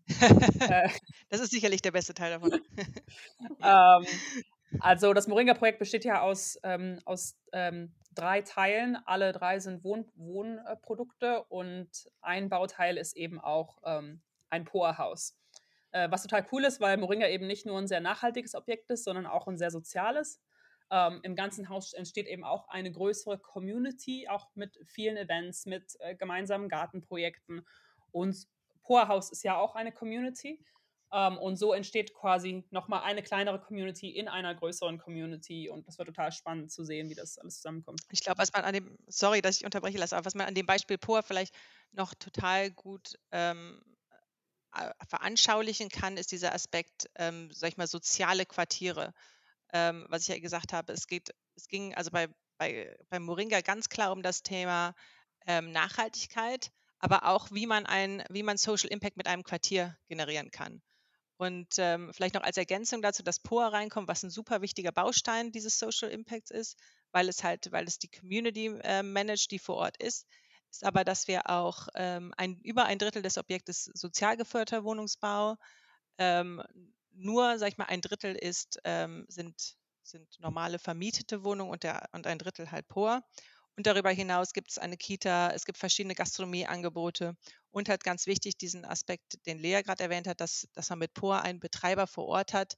äh, 0.61 0.91
das 1.31 1.41
ist 1.41 1.53
sicherlich 1.53 1.81
der 1.81 1.93
beste 1.93 2.13
Teil 2.13 2.33
davon. 2.33 2.61
ähm, 3.63 4.07
also 4.81 5.15
das 5.15 5.27
Moringa-Projekt 5.27 5.79
besteht 5.79 6.05
ja 6.05 6.21
aus, 6.21 6.59
ähm, 6.65 7.01
aus 7.07 7.39
ähm, 7.53 7.95
drei 8.15 8.43
Teilen. 8.43 8.99
Alle 9.07 9.33
drei 9.33 9.59
sind 9.59 9.85
Wohn 9.85 10.05
Wohnprodukte 10.17 11.45
und 11.45 11.89
ein 12.21 12.51
Bauteil 12.51 12.99
ist 12.99 13.17
eben 13.17 13.41
auch 13.41 13.79
ähm, 13.87 14.21
ein 14.51 14.67
Poa-Haus. 14.67 15.39
Äh, 15.93 16.11
was 16.11 16.25
total 16.25 16.45
cool 16.53 16.65
ist, 16.65 16.79
weil 16.83 16.99
Moringa 16.99 17.29
eben 17.29 17.47
nicht 17.47 17.65
nur 17.65 17.79
ein 17.79 17.89
sehr 17.89 18.01
nachhaltiges 18.01 18.55
Objekt 18.55 18.91
ist, 18.91 19.05
sondern 19.05 19.25
auch 19.25 19.49
ein 19.49 19.57
sehr 19.57 19.71
soziales. 19.71 20.43
Ähm, 20.91 21.21
Im 21.23 21.35
ganzen 21.35 21.69
Haus 21.69 21.93
entsteht 21.93 22.27
eben 22.27 22.45
auch 22.45 22.69
eine 22.69 22.93
größere 22.93 23.39
Community, 23.39 24.29
auch 24.29 24.49
mit 24.55 24.79
vielen 24.87 25.17
Events, 25.17 25.67
mit 25.67 25.97
äh, 26.01 26.15
gemeinsamen 26.15 26.69
Gartenprojekten. 26.69 27.67
Und 28.13 28.47
Poa 28.83 29.09
House 29.09 29.31
ist 29.31 29.43
ja 29.43 29.57
auch 29.57 29.75
eine 29.75 29.93
Community. 29.93 30.63
Ähm, 31.13 31.39
und 31.39 31.57
so 31.57 31.73
entsteht 31.73 32.13
quasi 32.13 32.65
nochmal 32.71 33.03
eine 33.05 33.23
kleinere 33.23 33.61
Community 33.61 34.11
in 34.11 34.29
einer 34.29 34.55
größeren 34.55 34.99
Community. 34.99 35.69
Und 35.69 35.87
das 35.87 35.97
wird 35.99 36.09
total 36.09 36.33
spannend 36.33 36.73
zu 36.73 36.85
sehen, 36.85 37.09
wie 37.09 37.15
das 37.15 37.39
alles 37.39 37.57
zusammenkommt. 37.57 38.01
Ich 38.11 38.21
glaube, 38.21 38.39
was 38.39 38.53
man 38.53 38.65
an 38.65 38.75
dem, 38.75 38.99
sorry, 39.07 39.41
dass 39.41 39.59
ich 39.59 39.65
unterbreche 39.65 39.99
lasse, 39.99 40.17
aber 40.17 40.27
was 40.27 40.35
man 40.35 40.47
an 40.47 40.55
dem 40.55 40.67
Beispiel 40.67 40.99
Poa 40.99 41.23
vielleicht 41.23 41.55
noch 41.93 42.15
total 42.15 42.71
gut 42.71 43.17
ähm, 43.31 43.81
äh, 44.75 44.91
veranschaulichen 45.09 45.89
kann, 45.89 46.17
ist 46.17 46.33
dieser 46.33 46.53
Aspekt, 46.53 47.09
ähm, 47.15 47.49
sag 47.53 47.69
ich 47.69 47.77
mal, 47.77 47.87
soziale 47.87 48.45
Quartiere 48.45 49.15
ähm, 49.75 50.07
was 50.09 50.23
ich 50.23 50.29
ja 50.29 50.39
gesagt 50.39 50.73
habe, 50.73 50.93
es 50.93 51.07
geht, 51.07 51.35
es 51.57 51.67
ging 51.67 51.95
also 51.95 52.11
bei, 52.11 52.29
bei, 52.59 52.97
bei 53.11 53.19
Moringa 53.19 53.61
ganz 53.61 53.89
klar 53.89 54.13
um 54.13 54.23
das 54.23 54.43
Thema 54.43 54.95
ähm, 55.47 55.73
Nachhaltigkeit, 55.73 56.71
aber 57.01 57.27
auch 57.27 57.51
wie 57.51 57.67
man 57.67 57.85
ein, 57.85 58.23
wie 58.31 58.45
man 58.45 58.57
Social 58.57 58.89
Impact 58.91 59.17
mit 59.17 59.27
einem 59.27 59.43
Quartier 59.43 59.99
generieren 60.09 60.51
kann. 60.51 60.81
Und 61.37 61.75
ähm, 61.79 62.13
vielleicht 62.15 62.37
noch 62.37 62.45
als 62.45 62.57
Ergänzung 62.57 63.03
dazu, 63.03 63.25
dass 63.25 63.41
POA 63.41 63.69
reinkommt, 63.69 64.07
was 64.07 64.23
ein 64.23 64.31
super 64.31 64.63
wichtiger 64.63 64.93
Baustein 64.93 65.51
dieses 65.51 65.79
Social 65.79 66.09
Impacts 66.11 66.53
ist, 66.53 66.79
weil 67.11 67.29
es 67.29 67.43
halt, 67.43 67.73
weil 67.73 67.87
es 67.87 67.99
die 67.99 68.09
Community 68.09 68.67
äh, 68.85 69.03
managt, 69.03 69.51
die 69.51 69.59
vor 69.59 69.77
Ort 69.77 69.97
ist. 69.97 70.27
ist 70.71 70.85
aber, 70.85 71.05
dass 71.05 71.27
wir 71.27 71.51
auch 71.51 71.89
ähm, 71.97 72.33
ein, 72.37 72.61
über 72.61 72.85
ein 72.85 72.99
Drittel 72.99 73.23
des 73.23 73.37
Objektes 73.37 73.91
sozial 73.95 74.37
geförderter 74.37 74.85
Wohnungsbau, 74.85 75.57
ähm, 76.19 76.63
nur, 77.15 77.59
sag 77.59 77.69
ich 77.69 77.79
mal, 77.79 77.87
ein 77.87 78.01
Drittel 78.01 78.35
ist, 78.35 78.79
ähm, 78.85 79.25
sind, 79.29 79.77
sind 80.03 80.29
normale 80.41 80.79
vermietete 80.79 81.45
Wohnungen 81.45 81.71
und, 81.71 81.83
der, 81.83 82.09
und 82.13 82.27
ein 82.27 82.39
Drittel 82.39 82.71
halt 82.71 82.89
POR. 82.89 83.23
Und 83.77 83.87
darüber 83.87 84.11
hinaus 84.11 84.53
gibt 84.53 84.71
es 84.71 84.79
eine 84.79 84.97
Kita, 84.97 85.51
es 85.51 85.65
gibt 85.65 85.79
verschiedene 85.79 86.15
Gastronomieangebote 86.15 87.37
und 87.71 87.89
halt 87.89 88.05
ganz 88.05 88.27
wichtig 88.27 88.57
diesen 88.57 88.85
Aspekt, 88.85 89.45
den 89.47 89.59
Lea 89.59 89.83
gerade 89.83 90.05
erwähnt 90.05 90.29
hat, 90.29 90.41
dass, 90.41 90.69
dass 90.75 90.91
man 90.91 91.01
mit 91.01 91.15
POR 91.15 91.43
einen 91.43 91.59
Betreiber 91.61 92.07
vor 92.07 92.27
Ort 92.27 92.53
hat, 92.53 92.77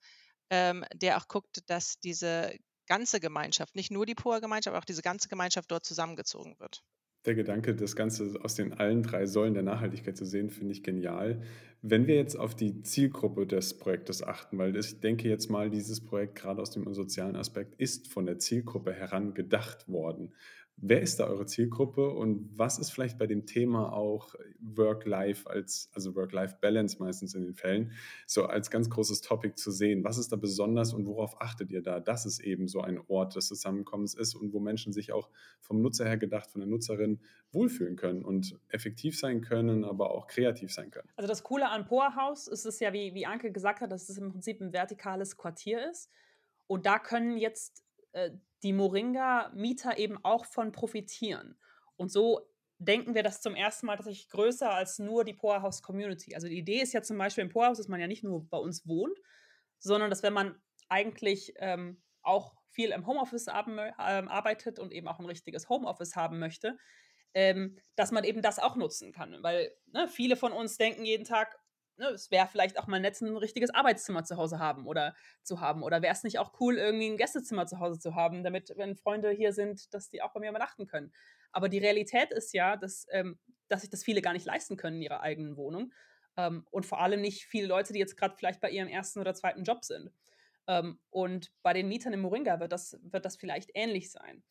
ähm, 0.50 0.84
der 0.94 1.18
auch 1.18 1.28
guckt, 1.28 1.58
dass 1.66 1.98
diese 2.00 2.56
ganze 2.86 3.20
Gemeinschaft, 3.20 3.74
nicht 3.74 3.90
nur 3.90 4.06
die 4.06 4.14
POR-Gemeinschaft, 4.14 4.72
aber 4.74 4.78
auch 4.78 4.86
diese 4.86 5.02
ganze 5.02 5.28
Gemeinschaft 5.28 5.70
dort 5.70 5.84
zusammengezogen 5.84 6.58
wird. 6.58 6.82
Der 7.26 7.34
Gedanke, 7.34 7.74
das 7.74 7.96
Ganze 7.96 8.38
aus 8.42 8.54
den 8.54 8.72
allen 8.72 9.02
drei 9.02 9.26
Säulen 9.26 9.54
der 9.54 9.64
Nachhaltigkeit 9.64 10.16
zu 10.16 10.24
sehen, 10.24 10.48
finde 10.48 10.72
ich 10.72 10.84
genial. 10.84 11.42
Wenn 11.82 12.06
wir 12.06 12.14
jetzt 12.14 12.36
auf 12.36 12.54
die 12.54 12.82
Zielgruppe 12.82 13.48
des 13.48 13.76
Projektes 13.78 14.22
achten, 14.22 14.58
weil 14.58 14.76
ich 14.76 15.00
denke 15.00 15.28
jetzt 15.28 15.50
mal, 15.50 15.68
dieses 15.68 16.04
Projekt 16.04 16.36
gerade 16.36 16.62
aus 16.62 16.70
dem 16.70 16.92
sozialen 16.94 17.34
Aspekt 17.34 17.74
ist 17.80 18.12
von 18.12 18.26
der 18.26 18.38
Zielgruppe 18.38 18.92
heran 18.92 19.34
gedacht 19.34 19.88
worden. 19.88 20.34
Wer 20.78 21.00
ist 21.00 21.18
da 21.18 21.26
eure 21.26 21.46
Zielgruppe 21.46 22.10
und 22.10 22.50
was 22.58 22.78
ist 22.78 22.90
vielleicht 22.90 23.18
bei 23.18 23.26
dem 23.26 23.46
Thema 23.46 23.94
auch 23.94 24.34
Work-Life 24.60 25.48
als, 25.48 25.88
also 25.94 26.14
Work-Life-Balance 26.14 26.98
meistens 26.98 27.34
in 27.34 27.44
den 27.44 27.54
Fällen, 27.54 27.92
so 28.26 28.44
als 28.44 28.70
ganz 28.70 28.90
großes 28.90 29.22
Topic 29.22 29.54
zu 29.54 29.70
sehen? 29.70 30.04
Was 30.04 30.18
ist 30.18 30.32
da 30.32 30.36
besonders 30.36 30.92
und 30.92 31.06
worauf 31.06 31.40
achtet 31.40 31.70
ihr 31.72 31.82
da, 31.82 31.98
dass 31.98 32.26
es 32.26 32.40
eben 32.40 32.68
so 32.68 32.82
ein 32.82 33.00
Ort 33.08 33.36
des 33.36 33.48
Zusammenkommens 33.48 34.12
ist 34.12 34.34
und 34.34 34.52
wo 34.52 34.60
Menschen 34.60 34.92
sich 34.92 35.12
auch 35.12 35.30
vom 35.60 35.80
Nutzer 35.80 36.04
her 36.04 36.18
gedacht, 36.18 36.50
von 36.50 36.60
der 36.60 36.68
Nutzerin 36.68 37.20
wohlfühlen 37.52 37.96
können 37.96 38.22
und 38.22 38.58
effektiv 38.68 39.18
sein 39.18 39.40
können, 39.40 39.82
aber 39.82 40.10
auch 40.10 40.26
kreativ 40.26 40.70
sein 40.74 40.90
können? 40.90 41.08
Also 41.16 41.26
das 41.26 41.42
Coole 41.42 41.70
an 41.70 41.86
Poorhouse 41.86 42.48
ist 42.48 42.66
es 42.66 42.80
ja, 42.80 42.92
wie, 42.92 43.14
wie 43.14 43.24
Anke 43.24 43.50
gesagt 43.50 43.80
hat, 43.80 43.90
dass 43.90 44.10
es 44.10 44.18
im 44.18 44.30
Prinzip 44.30 44.60
ein 44.60 44.74
vertikales 44.74 45.38
Quartier 45.38 45.90
ist. 45.90 46.10
Und 46.66 46.84
da 46.84 46.98
können 46.98 47.38
jetzt 47.38 47.82
äh, 48.12 48.30
die 48.66 48.72
Moringa-Mieter 48.72 49.96
eben 49.96 50.18
auch 50.24 50.44
von 50.44 50.72
profitieren. 50.72 51.56
Und 51.94 52.10
so 52.10 52.40
denken 52.78 53.14
wir 53.14 53.22
das 53.22 53.40
zum 53.40 53.54
ersten 53.54 53.86
Mal 53.86 53.94
tatsächlich 53.94 54.28
größer 54.28 54.68
als 54.68 54.98
nur 54.98 55.22
die 55.22 55.34
Powerhouse 55.34 55.82
Community. 55.82 56.34
Also 56.34 56.48
die 56.48 56.58
Idee 56.58 56.80
ist 56.80 56.92
ja 56.92 57.00
zum 57.00 57.16
Beispiel 57.16 57.44
im 57.44 57.50
Powerhouse, 57.50 57.78
dass 57.78 57.86
man 57.86 58.00
ja 58.00 58.08
nicht 58.08 58.24
nur 58.24 58.44
bei 58.48 58.58
uns 58.58 58.84
wohnt, 58.88 59.16
sondern 59.78 60.10
dass 60.10 60.24
wenn 60.24 60.32
man 60.32 60.60
eigentlich 60.88 61.54
ähm, 61.58 62.02
auch 62.22 62.56
viel 62.70 62.90
im 62.90 63.06
Homeoffice 63.06 63.46
ähm, 63.46 64.28
arbeitet 64.28 64.80
und 64.80 64.92
eben 64.92 65.06
auch 65.06 65.20
ein 65.20 65.26
richtiges 65.26 65.68
Homeoffice 65.68 66.16
haben 66.16 66.40
möchte, 66.40 66.76
ähm, 67.32 67.78
dass 67.94 68.10
man 68.10 68.24
eben 68.24 68.42
das 68.42 68.58
auch 68.58 68.74
nutzen 68.74 69.12
kann. 69.12 69.44
Weil 69.44 69.70
ne, 69.92 70.08
viele 70.08 70.34
von 70.34 70.50
uns 70.50 70.76
denken 70.76 71.04
jeden 71.04 71.24
Tag, 71.24 71.56
ne, 71.98 72.08
es 72.08 72.30
wäre 72.30 72.46
vielleicht 72.46 72.78
auch 72.78 72.86
mal 72.86 73.00
nett, 73.00 73.20
ein 73.20 73.36
richtiges 73.36 73.70
Arbeitszimmer 73.70 74.24
zu 74.24 74.36
Hause 74.36 74.58
haben 74.58 74.86
oder 74.86 75.14
zu 75.42 75.60
haben. 75.60 75.82
Oder 75.82 76.02
wäre 76.02 76.12
es 76.12 76.24
nicht 76.24 76.38
auch 76.38 76.52
cool, 76.60 76.76
irgendwie 76.76 77.08
ein 77.08 77.16
Gästezimmer 77.16 77.66
zu 77.66 77.78
Hause 77.80 77.98
zu 77.98 78.14
haben, 78.14 78.42
damit, 78.44 78.72
wenn 78.76 78.96
Freunde 78.96 79.30
hier 79.30 79.52
sind, 79.52 79.92
dass 79.94 80.08
die 80.10 80.22
auch 80.22 80.32
bei 80.32 80.40
mir 80.40 80.50
übernachten 80.50 80.86
können. 80.86 81.12
Aber 81.52 81.68
die 81.68 81.78
Realität 81.78 82.32
ist 82.32 82.52
ja, 82.52 82.76
dass, 82.76 83.06
ähm, 83.10 83.38
dass 83.68 83.80
sich 83.80 83.90
das 83.90 84.04
viele 84.04 84.22
gar 84.22 84.32
nicht 84.32 84.46
leisten 84.46 84.76
können 84.76 84.96
in 84.96 85.02
ihrer 85.02 85.20
eigenen 85.20 85.56
Wohnung. 85.56 85.92
Ähm, 86.36 86.66
und 86.70 86.86
vor 86.86 87.00
allem 87.00 87.20
nicht 87.20 87.44
viele 87.44 87.66
Leute, 87.66 87.92
die 87.92 87.98
jetzt 87.98 88.16
gerade 88.16 88.36
vielleicht 88.36 88.60
bei 88.60 88.70
ihrem 88.70 88.88
ersten 88.88 89.20
oder 89.20 89.34
zweiten 89.34 89.64
Job 89.64 89.84
sind. 89.84 90.10
Ähm, 90.66 90.98
und 91.10 91.52
bei 91.62 91.72
den 91.72 91.88
Mietern 91.88 92.12
in 92.12 92.20
Moringa 92.20 92.60
wird 92.60 92.72
das, 92.72 92.98
wird 93.02 93.24
das 93.24 93.36
vielleicht 93.36 93.70
ähnlich 93.74 94.10
sein. 94.10 94.42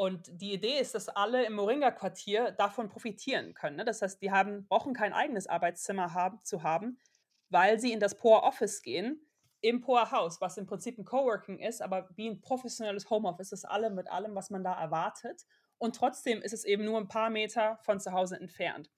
Und 0.00 0.40
die 0.40 0.52
Idee 0.52 0.78
ist, 0.78 0.94
dass 0.94 1.08
alle 1.08 1.44
im 1.44 1.54
Moringa-Quartier 1.54 2.52
davon 2.52 2.88
profitieren 2.88 3.52
können. 3.52 3.78
Ne? 3.78 3.84
Das 3.84 4.00
heißt, 4.00 4.22
die 4.22 4.30
haben, 4.30 4.64
brauchen 4.68 4.94
kein 4.94 5.12
eigenes 5.12 5.48
Arbeitszimmer 5.48 6.14
haben, 6.14 6.38
zu 6.44 6.62
haben, 6.62 7.00
weil 7.48 7.80
sie 7.80 7.92
in 7.92 7.98
das 7.98 8.14
Poor 8.14 8.44
Office 8.44 8.82
gehen, 8.82 9.20
im 9.60 9.80
Poor 9.80 10.12
House, 10.12 10.40
was 10.40 10.56
im 10.56 10.66
Prinzip 10.66 10.98
ein 10.98 11.04
Coworking 11.04 11.58
ist, 11.58 11.82
aber 11.82 12.08
wie 12.14 12.30
ein 12.30 12.40
professionelles 12.40 13.10
Homeoffice 13.10 13.50
ist 13.50 13.64
alle 13.64 13.90
mit 13.90 14.08
allem, 14.08 14.36
was 14.36 14.50
man 14.50 14.62
da 14.62 14.80
erwartet. 14.80 15.44
Und 15.78 15.96
trotzdem 15.96 16.42
ist 16.42 16.52
es 16.52 16.64
eben 16.64 16.84
nur 16.84 16.98
ein 16.98 17.08
paar 17.08 17.28
Meter 17.28 17.80
von 17.82 17.98
zu 17.98 18.12
Hause 18.12 18.36
entfernt. 18.36 18.92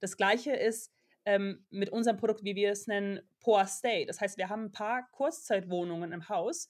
Das 0.00 0.18
gleiche 0.18 0.52
ist 0.52 0.92
ähm, 1.24 1.64
mit 1.70 1.88
unserem 1.88 2.18
Produkt, 2.18 2.44
wie 2.44 2.56
wir 2.56 2.72
es 2.72 2.86
nennen, 2.86 3.20
Poor 3.40 3.66
Stay. 3.66 4.04
Das 4.04 4.20
heißt, 4.20 4.36
wir 4.36 4.50
haben 4.50 4.64
ein 4.64 4.72
paar 4.72 5.08
Kurzzeitwohnungen 5.12 6.12
im 6.12 6.28
Haus, 6.28 6.68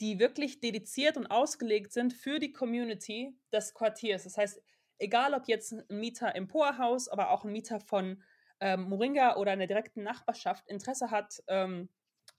die 0.00 0.18
wirklich 0.18 0.60
dediziert 0.60 1.16
und 1.16 1.26
ausgelegt 1.26 1.92
sind 1.92 2.12
für 2.12 2.38
die 2.38 2.52
Community 2.52 3.38
des 3.52 3.74
Quartiers. 3.74 4.24
Das 4.24 4.36
heißt, 4.36 4.62
egal 4.98 5.34
ob 5.34 5.48
jetzt 5.48 5.72
ein 5.72 5.84
Mieter 5.88 6.34
im 6.34 6.48
Poorhaus, 6.48 7.08
aber 7.08 7.30
auch 7.30 7.44
ein 7.44 7.52
Mieter 7.52 7.80
von 7.80 8.22
ähm, 8.60 8.88
Moringa 8.88 9.36
oder 9.36 9.52
einer 9.52 9.66
direkten 9.66 10.02
Nachbarschaft 10.02 10.66
Interesse 10.68 11.10
hat, 11.10 11.42
ähm, 11.48 11.88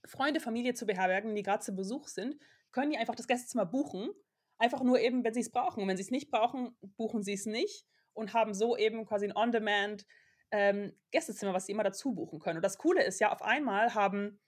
Freunde, 0.05 0.39
Familie 0.39 0.73
zu 0.73 0.85
beherbergen, 0.85 1.35
die 1.35 1.43
gerade 1.43 1.63
zu 1.63 1.75
Besuch 1.75 2.07
sind, 2.07 2.37
können 2.71 2.91
die 2.91 2.97
einfach 2.97 3.15
das 3.15 3.27
Gästezimmer 3.27 3.65
buchen. 3.65 4.09
Einfach 4.59 4.81
nur 4.81 4.99
eben, 4.99 5.23
wenn 5.23 5.33
sie 5.33 5.41
es 5.41 5.51
brauchen. 5.51 5.81
Und 5.81 5.87
wenn 5.87 5.97
sie 5.97 6.03
es 6.03 6.11
nicht 6.11 6.31
brauchen, 6.31 6.75
buchen 6.97 7.23
sie 7.23 7.33
es 7.33 7.45
nicht 7.45 7.85
und 8.13 8.33
haben 8.33 8.53
so 8.53 8.75
eben 8.75 9.05
quasi 9.05 9.25
ein 9.25 9.35
On-Demand 9.35 10.05
ähm, 10.51 10.93
Gästezimmer, 11.11 11.53
was 11.53 11.65
sie 11.65 11.73
immer 11.73 11.83
dazu 11.83 12.13
buchen 12.13 12.39
können. 12.39 12.57
Und 12.57 12.65
das 12.65 12.77
Coole 12.77 13.03
ist 13.03 13.19
ja, 13.19 13.31
auf 13.31 13.41
einmal 13.41 13.93
haben 13.93 14.39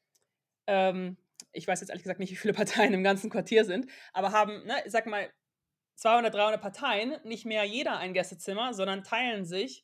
ähm, 0.67 1.17
ich 1.52 1.67
weiß 1.67 1.80
jetzt 1.80 1.89
ehrlich 1.89 2.04
gesagt 2.04 2.19
nicht, 2.19 2.32
wie 2.32 2.36
viele 2.36 2.54
Parteien 2.56 2.93
im 2.93 3.04
ganzen 3.04 3.30
Quartier 3.30 3.65
sind, 3.65 3.89
aber 4.13 4.32
haben, 4.32 4.65
ne, 4.65 4.75
sag 4.88 5.06
mal, 5.06 5.30
200, 5.95 6.34
300 6.34 6.62
Parteien, 6.62 7.17
nicht 7.25 7.45
mehr 7.45 7.65
jeder 7.65 7.97
ein 7.97 8.13
Gästezimmer, 8.13 8.73
sondern 8.73 9.04
teilen 9.04 9.45
sich 9.45 9.84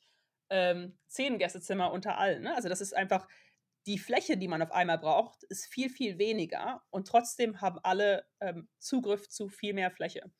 ähm, 0.49 0.97
zehn 1.07 1.37
Gästezimmer 1.37 1.91
unter 1.91 2.17
allen. 2.17 2.43
Ne? 2.43 2.55
Also 2.55 2.69
das 2.69 2.79
ist 2.79 2.95
einfach, 2.95 3.27
die 3.85 3.99
Fläche, 3.99 4.37
die 4.37 4.47
man 4.47 4.61
auf 4.61 4.71
einmal 4.71 4.97
braucht, 4.97 5.43
ist 5.43 5.65
viel, 5.65 5.89
viel 5.89 6.17
weniger 6.17 6.81
und 6.89 7.07
trotzdem 7.07 7.61
haben 7.61 7.79
alle 7.83 8.25
ähm, 8.39 8.69
Zugriff 8.79 9.27
zu 9.29 9.49
viel 9.49 9.73
mehr 9.73 9.91
Fläche. 9.91 10.31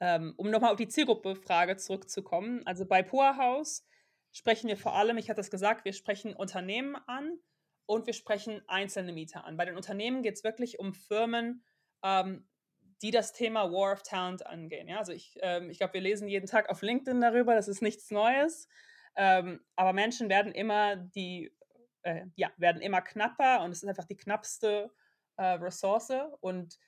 Ähm, 0.00 0.34
um 0.36 0.50
nochmal 0.50 0.72
auf 0.72 0.76
die 0.76 0.88
Zielgruppe-Frage 0.88 1.76
zurückzukommen, 1.76 2.62
also 2.66 2.86
bei 2.86 3.02
Poorhouse 3.02 3.86
sprechen 4.32 4.68
wir 4.68 4.76
vor 4.76 4.94
allem, 4.94 5.18
ich 5.18 5.30
hatte 5.30 5.40
es 5.40 5.50
gesagt, 5.50 5.84
wir 5.84 5.92
sprechen 5.92 6.34
Unternehmen 6.34 6.96
an, 7.06 7.38
und 7.86 8.06
wir 8.06 8.14
sprechen 8.14 8.62
einzelne 8.68 9.12
Mieter 9.12 9.44
an. 9.44 9.56
Bei 9.56 9.64
den 9.64 9.76
Unternehmen 9.76 10.22
geht 10.22 10.36
es 10.36 10.44
wirklich 10.44 10.78
um 10.78 10.94
Firmen, 10.94 11.64
ähm, 12.02 12.48
die 13.02 13.10
das 13.10 13.32
Thema 13.32 13.70
War 13.72 13.92
of 13.92 14.02
Talent 14.02 14.46
angehen. 14.46 14.88
Ja? 14.88 14.98
Also 14.98 15.12
ich, 15.12 15.36
ähm, 15.42 15.70
ich 15.70 15.78
glaube, 15.78 15.94
wir 15.94 16.00
lesen 16.00 16.28
jeden 16.28 16.46
Tag 16.46 16.70
auf 16.70 16.82
LinkedIn 16.82 17.20
darüber, 17.20 17.54
das 17.54 17.68
ist 17.68 17.82
nichts 17.82 18.10
Neues. 18.10 18.68
Ähm, 19.16 19.60
aber 19.76 19.92
Menschen 19.92 20.28
werden 20.28 20.52
immer 20.52 20.96
die, 20.96 21.54
äh, 22.02 22.26
ja, 22.36 22.50
werden 22.56 22.80
immer 22.80 23.02
knapper 23.02 23.62
und 23.62 23.72
es 23.72 23.82
ist 23.82 23.88
einfach 23.88 24.06
die 24.06 24.16
knappste 24.16 24.90
äh, 25.36 25.44
Ressource 25.44 26.12
und 26.40 26.78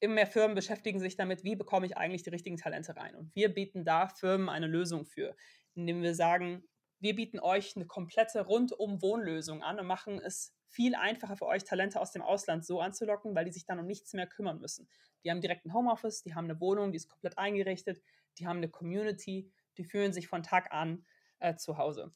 immer 0.00 0.14
mehr 0.14 0.26
Firmen 0.26 0.54
beschäftigen 0.54 0.98
sich 0.98 1.16
damit, 1.16 1.44
wie 1.44 1.56
bekomme 1.56 1.86
ich 1.86 1.96
eigentlich 1.96 2.22
die 2.22 2.30
richtigen 2.30 2.56
Talente 2.56 2.96
rein. 2.96 3.14
Und 3.14 3.34
wir 3.34 3.52
bieten 3.52 3.84
da 3.84 4.08
Firmen 4.08 4.48
eine 4.48 4.66
Lösung 4.66 5.04
für, 5.04 5.36
indem 5.74 6.02
wir 6.02 6.14
sagen, 6.14 6.64
wir 7.00 7.14
bieten 7.14 7.40
euch 7.40 7.74
eine 7.76 7.86
komplette 7.86 8.44
Rundum-Wohnlösung 8.44 9.62
an 9.62 9.80
und 9.80 9.86
machen 9.86 10.20
es 10.20 10.54
viel 10.68 10.94
einfacher 10.94 11.36
für 11.36 11.46
euch, 11.46 11.64
Talente 11.64 12.00
aus 12.00 12.12
dem 12.12 12.22
Ausland 12.22 12.64
so 12.64 12.80
anzulocken, 12.80 13.34
weil 13.34 13.46
die 13.46 13.52
sich 13.52 13.64
dann 13.64 13.80
um 13.80 13.86
nichts 13.86 14.12
mehr 14.12 14.26
kümmern 14.26 14.60
müssen. 14.60 14.88
Die 15.24 15.30
haben 15.30 15.40
direkt 15.40 15.64
ein 15.66 15.72
Homeoffice, 15.72 16.22
die 16.22 16.34
haben 16.34 16.44
eine 16.44 16.60
Wohnung, 16.60 16.92
die 16.92 16.96
ist 16.96 17.08
komplett 17.08 17.38
eingerichtet, 17.38 18.00
die 18.38 18.46
haben 18.46 18.58
eine 18.58 18.68
Community, 18.68 19.50
die 19.78 19.84
fühlen 19.84 20.12
sich 20.12 20.28
von 20.28 20.42
Tag 20.42 20.72
an 20.72 21.04
äh, 21.40 21.56
zu 21.56 21.78
Hause. 21.78 22.14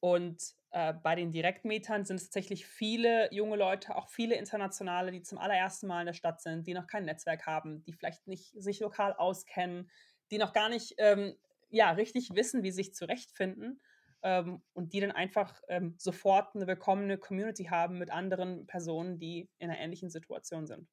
Und 0.00 0.42
äh, 0.70 0.94
bei 0.94 1.14
den 1.14 1.30
Direktmietern 1.30 2.04
sind 2.04 2.16
es 2.16 2.24
tatsächlich 2.24 2.66
viele 2.66 3.32
junge 3.32 3.56
Leute, 3.56 3.94
auch 3.94 4.08
viele 4.08 4.34
Internationale, 4.34 5.12
die 5.12 5.22
zum 5.22 5.38
allerersten 5.38 5.86
Mal 5.86 6.00
in 6.00 6.06
der 6.06 6.14
Stadt 6.14 6.40
sind, 6.40 6.66
die 6.66 6.74
noch 6.74 6.88
kein 6.88 7.04
Netzwerk 7.04 7.46
haben, 7.46 7.84
die 7.84 7.92
vielleicht 7.92 8.26
nicht 8.26 8.52
sich 8.60 8.80
lokal 8.80 9.12
auskennen, 9.12 9.90
die 10.30 10.38
noch 10.38 10.54
gar 10.54 10.70
nicht 10.70 10.94
ähm, 10.98 11.36
ja, 11.68 11.92
richtig 11.92 12.34
wissen, 12.34 12.62
wie 12.62 12.70
sie 12.72 12.82
sich 12.82 12.94
zurechtfinden 12.94 13.80
ähm, 14.22 14.62
und 14.72 14.92
die 14.92 15.00
dann 15.00 15.12
einfach 15.12 15.60
ähm, 15.68 15.94
sofort 15.98 16.54
eine 16.54 16.66
willkommene 16.66 17.18
Community 17.18 17.64
haben 17.64 17.98
mit 17.98 18.10
anderen 18.10 18.66
Personen, 18.66 19.18
die 19.18 19.48
in 19.58 19.70
einer 19.70 19.78
ähnlichen 19.78 20.10
Situation 20.10 20.66
sind. 20.66 20.88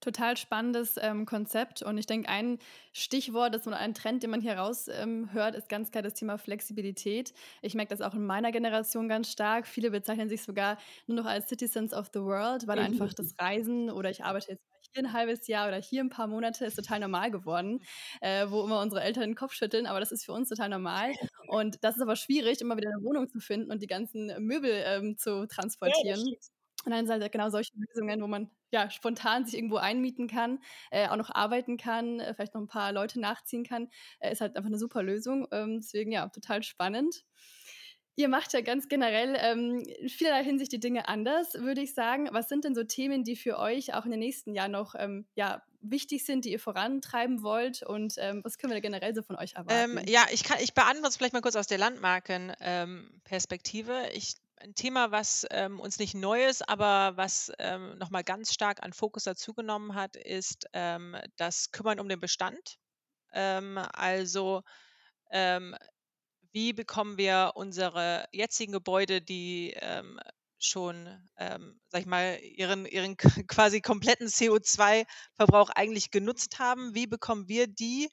Total 0.00 0.36
spannendes 0.36 0.96
ähm, 1.00 1.24
Konzept 1.24 1.82
und 1.82 1.96
ich 1.96 2.06
denke, 2.06 2.28
ein 2.28 2.58
Stichwort 2.92 3.54
das, 3.54 3.66
oder 3.66 3.78
ein 3.78 3.94
Trend, 3.94 4.22
den 4.22 4.30
man 4.30 4.42
hier 4.42 4.58
raus 4.58 4.88
ähm, 4.88 5.32
hört, 5.32 5.54
ist 5.54 5.70
ganz 5.70 5.90
klar 5.90 6.02
das 6.02 6.12
Thema 6.12 6.36
Flexibilität. 6.36 7.32
Ich 7.62 7.74
merke 7.74 7.96
das 7.96 8.02
auch 8.02 8.14
in 8.14 8.26
meiner 8.26 8.52
Generation 8.52 9.08
ganz 9.08 9.32
stark. 9.32 9.66
Viele 9.66 9.90
bezeichnen 9.90 10.28
sich 10.28 10.42
sogar 10.42 10.76
nur 11.06 11.16
noch 11.16 11.24
als 11.24 11.48
Citizens 11.48 11.94
of 11.94 12.10
the 12.12 12.20
World, 12.20 12.66
weil 12.66 12.78
einfach 12.78 13.14
das 13.14 13.34
Reisen 13.38 13.90
oder 13.90 14.10
ich 14.10 14.22
arbeite 14.22 14.52
jetzt 14.52 14.68
hier 14.92 15.04
ein 15.04 15.12
halbes 15.12 15.46
Jahr 15.46 15.68
oder 15.68 15.76
hier 15.80 16.02
ein 16.02 16.10
paar 16.10 16.26
Monate 16.26 16.64
ist 16.64 16.74
total 16.76 17.00
normal 17.00 17.30
geworden, 17.30 17.80
äh, 18.20 18.46
wo 18.48 18.64
immer 18.64 18.80
unsere 18.80 19.02
Eltern 19.02 19.24
den 19.24 19.34
Kopf 19.34 19.52
schütteln, 19.54 19.86
aber 19.86 20.00
das 20.00 20.12
ist 20.12 20.24
für 20.24 20.32
uns 20.32 20.48
total 20.48 20.68
normal. 20.68 21.12
Und 21.48 21.82
das 21.84 21.96
ist 21.96 22.02
aber 22.02 22.16
schwierig, 22.16 22.60
immer 22.60 22.76
wieder 22.76 22.90
eine 22.90 23.02
Wohnung 23.04 23.28
zu 23.28 23.40
finden 23.40 23.70
und 23.70 23.82
die 23.82 23.86
ganzen 23.86 24.26
Möbel 24.44 24.70
ähm, 24.84 25.16
zu 25.18 25.46
transportieren. 25.46 26.20
Ja, 26.26 26.36
Und 26.84 26.92
dann 26.92 27.06
sind 27.06 27.20
halt 27.20 27.32
genau 27.32 27.50
solche 27.50 27.72
Lösungen, 27.76 28.22
wo 28.22 28.26
man 28.28 28.50
ja 28.72 28.90
spontan 28.90 29.44
sich 29.44 29.54
irgendwo 29.56 29.76
einmieten 29.76 30.28
kann, 30.28 30.60
äh, 30.90 31.08
auch 31.08 31.16
noch 31.16 31.30
arbeiten 31.30 31.76
kann, 31.78 32.20
äh, 32.20 32.34
vielleicht 32.34 32.54
noch 32.54 32.60
ein 32.60 32.68
paar 32.68 32.92
Leute 32.92 33.20
nachziehen 33.20 33.64
kann, 33.64 33.88
äh, 34.20 34.32
ist 34.32 34.40
halt 34.40 34.56
einfach 34.56 34.68
eine 34.68 34.78
super 34.78 35.02
Lösung. 35.02 35.48
Ähm, 35.52 35.80
deswegen 35.80 36.12
ja, 36.12 36.28
total 36.28 36.62
spannend. 36.62 37.24
Ihr 38.18 38.28
macht 38.28 38.54
ja 38.54 38.62
ganz 38.62 38.88
generell 38.88 39.36
ähm, 39.38 39.80
in 39.80 40.08
vielerlei 40.08 40.42
Hinsicht 40.42 40.72
die 40.72 40.80
Dinge 40.80 41.06
anders, 41.06 41.52
würde 41.52 41.82
ich 41.82 41.92
sagen. 41.92 42.30
Was 42.32 42.48
sind 42.48 42.64
denn 42.64 42.74
so 42.74 42.82
Themen, 42.82 43.24
die 43.24 43.36
für 43.36 43.58
euch 43.58 43.92
auch 43.92 44.06
in 44.06 44.10
den 44.10 44.20
nächsten 44.20 44.54
Jahren 44.54 44.72
noch 44.72 44.94
ähm, 44.96 45.26
ja, 45.34 45.62
wichtig 45.82 46.24
sind, 46.24 46.46
die 46.46 46.52
ihr 46.52 46.58
vorantreiben 46.58 47.42
wollt? 47.42 47.82
Und 47.82 48.14
ähm, 48.16 48.40
was 48.42 48.56
können 48.56 48.72
wir 48.72 48.80
generell 48.80 49.14
so 49.14 49.22
von 49.22 49.36
euch 49.36 49.52
erwarten? 49.52 49.98
Ähm, 49.98 50.08
ja, 50.08 50.24
ich, 50.30 50.44
kann, 50.44 50.56
ich 50.62 50.72
beantworte 50.72 51.10
es 51.10 51.18
vielleicht 51.18 51.34
mal 51.34 51.42
kurz 51.42 51.56
aus 51.56 51.66
der 51.66 51.76
Landmarkenperspektive. 51.76 54.08
Ein 54.58 54.74
Thema, 54.74 55.10
was 55.10 55.46
ähm, 55.50 55.78
uns 55.78 55.98
nicht 55.98 56.14
neu 56.14 56.46
ist, 56.46 56.66
aber 56.66 57.18
was 57.18 57.52
ähm, 57.58 57.98
nochmal 57.98 58.24
ganz 58.24 58.54
stark 58.54 58.82
an 58.82 58.94
Fokus 58.94 59.24
dazugenommen 59.24 59.94
hat, 59.94 60.16
ist 60.16 60.64
ähm, 60.72 61.18
das 61.36 61.70
Kümmern 61.70 62.00
um 62.00 62.08
den 62.08 62.18
Bestand. 62.18 62.78
Also 63.32 64.62
wie 66.56 66.72
bekommen 66.72 67.18
wir 67.18 67.52
unsere 67.54 68.26
jetzigen 68.32 68.72
Gebäude, 68.72 69.20
die 69.20 69.74
ähm, 69.78 70.18
schon, 70.58 71.06
ähm, 71.36 71.78
sag 71.88 72.00
ich 72.00 72.06
mal, 72.06 72.38
ihren, 72.40 72.86
ihren 72.86 73.18
quasi 73.46 73.82
kompletten 73.82 74.28
CO2-Verbrauch 74.28 75.68
eigentlich 75.68 76.10
genutzt 76.10 76.58
haben, 76.58 76.94
wie 76.94 77.06
bekommen 77.06 77.46
wir 77.46 77.66
die 77.66 78.08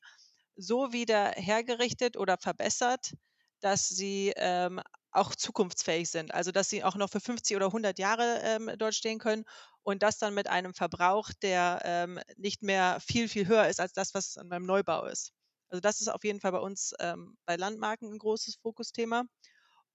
so 0.57 0.91
wieder 0.91 1.31
hergerichtet 1.37 2.17
oder 2.17 2.37
verbessert, 2.37 3.13
dass 3.61 3.87
sie 3.87 4.33
ähm, 4.35 4.81
auch 5.11 5.35
zukunftsfähig 5.35 6.09
sind. 6.11 6.33
Also 6.33 6.51
dass 6.51 6.67
sie 6.69 6.83
auch 6.83 6.95
noch 6.97 7.09
für 7.09 7.21
50 7.21 7.55
oder 7.55 7.67
100 7.67 7.97
Jahre 7.97 8.41
ähm, 8.43 8.69
dort 8.77 8.93
stehen 8.93 9.19
können 9.19 9.45
und 9.83 10.03
das 10.03 10.17
dann 10.17 10.33
mit 10.33 10.49
einem 10.49 10.73
Verbrauch, 10.73 11.29
der 11.41 11.79
ähm, 11.85 12.19
nicht 12.35 12.61
mehr 12.61 12.99
viel, 12.99 13.29
viel 13.29 13.47
höher 13.47 13.69
ist 13.69 13.79
als 13.79 13.93
das, 13.93 14.13
was 14.13 14.35
beim 14.49 14.65
Neubau 14.65 15.05
ist. 15.05 15.31
Also 15.73 15.81
das 15.81 16.01
ist 16.01 16.07
auf 16.07 16.23
jeden 16.23 16.39
Fall 16.39 16.51
bei 16.51 16.59
uns 16.59 16.93
ähm, 16.99 17.35
bei 17.47 17.55
Landmarken 17.55 18.13
ein 18.13 18.19
großes 18.19 18.57
Fokusthema. 18.57 19.23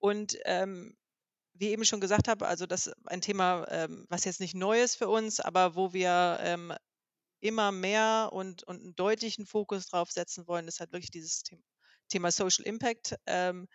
Und 0.00 0.36
ähm, 0.44 0.96
wie 1.54 1.68
eben 1.68 1.84
schon 1.84 2.00
gesagt 2.00 2.26
habe, 2.26 2.48
also 2.48 2.66
das 2.66 2.88
ist 2.88 2.96
ein 3.06 3.20
Thema, 3.20 3.64
ähm, 3.70 4.04
was 4.08 4.24
jetzt 4.24 4.40
nicht 4.40 4.56
neu 4.56 4.82
ist 4.82 4.96
für 4.96 5.08
uns, 5.08 5.38
aber 5.38 5.76
wo 5.76 5.92
wir 5.92 6.38
ähm, 6.42 6.74
immer 7.38 7.70
mehr 7.70 8.30
und, 8.32 8.64
und 8.64 8.80
einen 8.80 8.96
deutlichen 8.96 9.46
Fokus 9.46 9.86
drauf 9.86 10.10
setzen 10.10 10.48
wollen, 10.48 10.66
ist 10.66 10.80
halt 10.80 10.90
wirklich 10.90 11.12
dieses 11.12 11.44
Thema, 11.44 11.62
Thema 12.08 12.32
Social 12.32 12.66
Impact. 12.66 13.14
Ähm, 13.26 13.68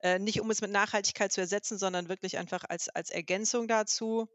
äh, 0.00 0.18
nicht 0.18 0.42
um 0.42 0.50
es 0.50 0.60
mit 0.60 0.70
Nachhaltigkeit 0.70 1.32
zu 1.32 1.40
ersetzen, 1.40 1.78
sondern 1.78 2.10
wirklich 2.10 2.36
einfach 2.36 2.64
als, 2.68 2.90
als 2.90 3.08
Ergänzung 3.08 3.66
dazu, 3.66 4.28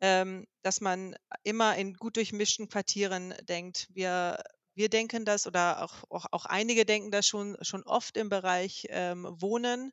ähm, 0.00 0.46
dass 0.62 0.80
man 0.80 1.16
immer 1.42 1.76
in 1.76 1.92
gut 1.92 2.16
durchmischten 2.16 2.70
Quartieren 2.70 3.34
denkt. 3.46 3.88
Wir 3.90 4.42
wir 4.76 4.88
denken 4.90 5.24
das 5.24 5.46
oder 5.46 5.82
auch, 5.84 6.04
auch, 6.10 6.26
auch 6.32 6.46
einige 6.46 6.84
denken 6.86 7.10
das 7.10 7.26
schon, 7.26 7.56
schon 7.62 7.82
oft 7.84 8.16
im 8.16 8.28
Bereich 8.28 8.86
ähm, 8.90 9.26
Wohnen. 9.40 9.92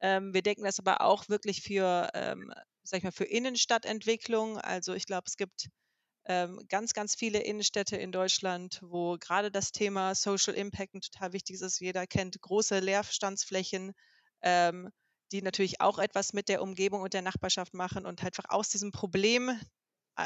Ähm, 0.00 0.34
wir 0.34 0.42
denken 0.42 0.64
das 0.64 0.78
aber 0.78 1.00
auch 1.02 1.28
wirklich 1.28 1.62
für, 1.62 2.10
ähm, 2.14 2.52
sag 2.84 2.98
ich 2.98 3.04
mal, 3.04 3.12
für 3.12 3.24
Innenstadtentwicklung. 3.24 4.58
Also 4.58 4.94
ich 4.94 5.06
glaube, 5.06 5.24
es 5.26 5.36
gibt 5.36 5.68
ähm, 6.26 6.60
ganz, 6.68 6.92
ganz 6.92 7.14
viele 7.14 7.40
Innenstädte 7.40 7.96
in 7.96 8.12
Deutschland, 8.12 8.80
wo 8.82 9.16
gerade 9.18 9.50
das 9.50 9.72
Thema 9.72 10.14
Social 10.14 10.54
Impact 10.54 10.94
ein 10.94 11.00
total 11.00 11.32
wichtig 11.32 11.60
ist. 11.60 11.80
Jeder 11.80 12.06
kennt 12.06 12.40
große 12.40 12.80
Leerstandsflächen, 12.80 13.92
ähm, 14.42 14.90
die 15.32 15.42
natürlich 15.42 15.80
auch 15.80 15.98
etwas 15.98 16.32
mit 16.34 16.48
der 16.48 16.62
Umgebung 16.62 17.02
und 17.02 17.14
der 17.14 17.22
Nachbarschaft 17.22 17.74
machen 17.74 18.06
und 18.06 18.22
halt 18.22 18.38
einfach 18.38 18.50
aus 18.50 18.68
diesem 18.68 18.92
Problem 18.92 19.58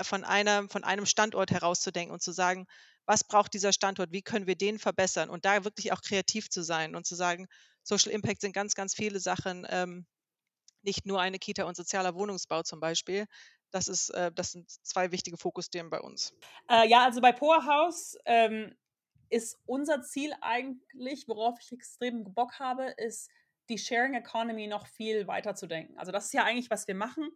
von 0.02 0.24
einem, 0.24 0.68
von 0.68 0.84
einem 0.84 1.06
Standort 1.06 1.50
herauszudenken 1.50 2.12
und 2.12 2.22
zu 2.22 2.32
sagen, 2.32 2.66
was 3.06 3.24
braucht 3.24 3.54
dieser 3.54 3.72
Standort, 3.72 4.12
wie 4.12 4.22
können 4.22 4.46
wir 4.46 4.56
den 4.56 4.78
verbessern 4.78 5.28
und 5.28 5.44
da 5.44 5.64
wirklich 5.64 5.92
auch 5.92 6.02
kreativ 6.02 6.50
zu 6.50 6.62
sein 6.62 6.94
und 6.94 7.06
zu 7.06 7.14
sagen, 7.14 7.48
Social 7.82 8.12
Impact 8.12 8.40
sind 8.40 8.52
ganz, 8.52 8.74
ganz 8.74 8.94
viele 8.94 9.20
Sachen, 9.20 9.66
ähm, 9.68 10.06
nicht 10.82 11.06
nur 11.06 11.20
eine 11.20 11.38
Kita 11.38 11.64
und 11.64 11.76
sozialer 11.76 12.14
Wohnungsbau 12.14 12.62
zum 12.62 12.80
Beispiel. 12.80 13.26
Das, 13.70 13.88
ist, 13.88 14.10
äh, 14.10 14.30
das 14.32 14.52
sind 14.52 14.70
zwei 14.70 15.10
wichtige 15.12 15.36
Fokusthemen 15.36 15.90
bei 15.90 16.00
uns. 16.00 16.34
Äh, 16.68 16.88
ja, 16.88 17.04
also 17.04 17.20
bei 17.20 17.32
Powerhouse 17.32 18.16
ähm, 18.24 18.76
ist 19.30 19.58
unser 19.64 20.02
Ziel 20.02 20.32
eigentlich, 20.40 21.26
worauf 21.26 21.58
ich 21.60 21.72
extrem 21.72 22.34
Bock 22.34 22.58
habe, 22.58 22.94
ist 22.98 23.30
die 23.68 23.78
Sharing 23.78 24.14
Economy 24.14 24.66
noch 24.66 24.86
viel 24.86 25.26
weiter 25.26 25.54
zu 25.54 25.66
denken. 25.66 25.96
Also 25.98 26.12
das 26.12 26.26
ist 26.26 26.34
ja 26.34 26.44
eigentlich, 26.44 26.70
was 26.70 26.86
wir 26.86 26.94
machen 26.94 27.30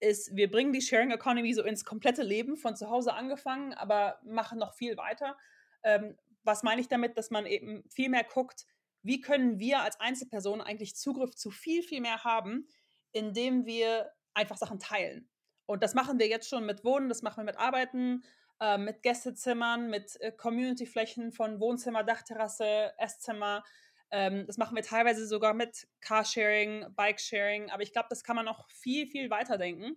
ist, 0.00 0.34
wir 0.36 0.50
bringen 0.50 0.72
die 0.72 0.82
Sharing 0.82 1.10
Economy 1.10 1.52
so 1.54 1.62
ins 1.62 1.84
komplette 1.84 2.22
Leben, 2.22 2.56
von 2.56 2.76
zu 2.76 2.90
Hause 2.90 3.14
angefangen, 3.14 3.72
aber 3.74 4.18
machen 4.24 4.58
noch 4.58 4.74
viel 4.74 4.96
weiter. 4.96 5.36
Ähm, 5.82 6.16
was 6.42 6.62
meine 6.62 6.80
ich 6.80 6.88
damit, 6.88 7.16
dass 7.18 7.30
man 7.30 7.46
eben 7.46 7.84
viel 7.90 8.08
mehr 8.08 8.24
guckt, 8.24 8.66
wie 9.02 9.20
können 9.20 9.58
wir 9.58 9.80
als 9.80 10.00
Einzelperson 10.00 10.60
eigentlich 10.60 10.96
Zugriff 10.96 11.34
zu 11.34 11.50
viel, 11.50 11.82
viel 11.82 12.00
mehr 12.00 12.24
haben, 12.24 12.68
indem 13.12 13.66
wir 13.66 14.12
einfach 14.34 14.56
Sachen 14.56 14.78
teilen. 14.78 15.28
Und 15.66 15.82
das 15.82 15.94
machen 15.94 16.18
wir 16.18 16.28
jetzt 16.28 16.48
schon 16.48 16.66
mit 16.66 16.84
Wohnen, 16.84 17.08
das 17.08 17.22
machen 17.22 17.38
wir 17.38 17.44
mit 17.44 17.58
Arbeiten, 17.58 18.22
äh, 18.60 18.78
mit 18.78 19.02
Gästezimmern, 19.02 19.90
mit 19.90 20.20
äh, 20.20 20.32
Community-Flächen 20.32 21.32
von 21.32 21.60
Wohnzimmer, 21.60 22.04
Dachterrasse, 22.04 22.92
Esszimmer. 22.98 23.64
Ähm, 24.10 24.46
das 24.46 24.56
machen 24.56 24.76
wir 24.76 24.82
teilweise 24.82 25.26
sogar 25.26 25.54
mit 25.54 25.88
Carsharing, 26.00 26.86
Bikesharing, 26.94 27.70
aber 27.70 27.82
ich 27.82 27.92
glaube, 27.92 28.08
das 28.10 28.22
kann 28.22 28.36
man 28.36 28.44
noch 28.44 28.68
viel, 28.70 29.06
viel 29.06 29.30
weiter 29.30 29.58
denken. 29.58 29.96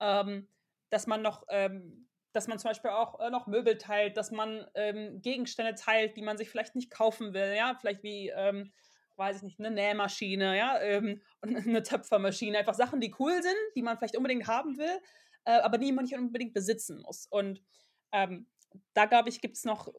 Ähm, 0.00 0.48
dass 0.90 1.06
man 1.06 1.22
noch, 1.22 1.44
ähm, 1.48 2.08
dass 2.32 2.46
man 2.46 2.58
zum 2.58 2.70
Beispiel 2.70 2.90
auch 2.90 3.20
äh, 3.20 3.30
noch 3.30 3.46
Möbel 3.46 3.78
teilt, 3.78 4.16
dass 4.16 4.30
man 4.30 4.66
ähm, 4.74 5.20
Gegenstände 5.20 5.74
teilt, 5.74 6.16
die 6.16 6.22
man 6.22 6.38
sich 6.38 6.50
vielleicht 6.50 6.74
nicht 6.74 6.90
kaufen 6.90 7.34
will, 7.34 7.54
ja, 7.56 7.76
vielleicht 7.78 8.02
wie, 8.02 8.30
ähm, 8.30 8.72
weiß 9.16 9.38
ich 9.38 9.42
nicht, 9.42 9.60
eine 9.60 9.70
Nähmaschine, 9.70 10.56
ja, 10.56 10.80
ähm, 10.80 11.20
und 11.42 11.56
eine 11.56 11.82
Töpfermaschine, 11.82 12.58
einfach 12.58 12.74
Sachen, 12.74 13.00
die 13.00 13.14
cool 13.18 13.42
sind, 13.42 13.56
die 13.74 13.82
man 13.82 13.98
vielleicht 13.98 14.16
unbedingt 14.16 14.46
haben 14.46 14.78
will, 14.78 15.00
äh, 15.44 15.60
aber 15.60 15.78
die 15.78 15.92
man 15.92 16.04
nicht 16.04 16.16
unbedingt 16.16 16.54
besitzen 16.54 17.02
muss. 17.02 17.26
Und 17.26 17.62
da 18.92 19.06
glaube 19.06 19.28
ich, 19.28 19.40
gibt 19.40 19.56
es 19.56 19.64
noch 19.64 19.92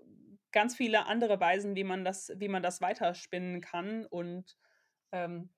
ganz 0.56 0.76
viele 0.76 1.06
andere 1.06 1.40
Weisen, 1.40 1.76
wie 1.76 1.84
man 1.84 2.06
das, 2.06 2.32
wie 2.38 2.48
man 2.48 2.64
das 2.64 2.82
weiterspinnen 2.82 3.62
kann 3.62 4.06
und 4.06 4.58
ähm, 5.12 5.54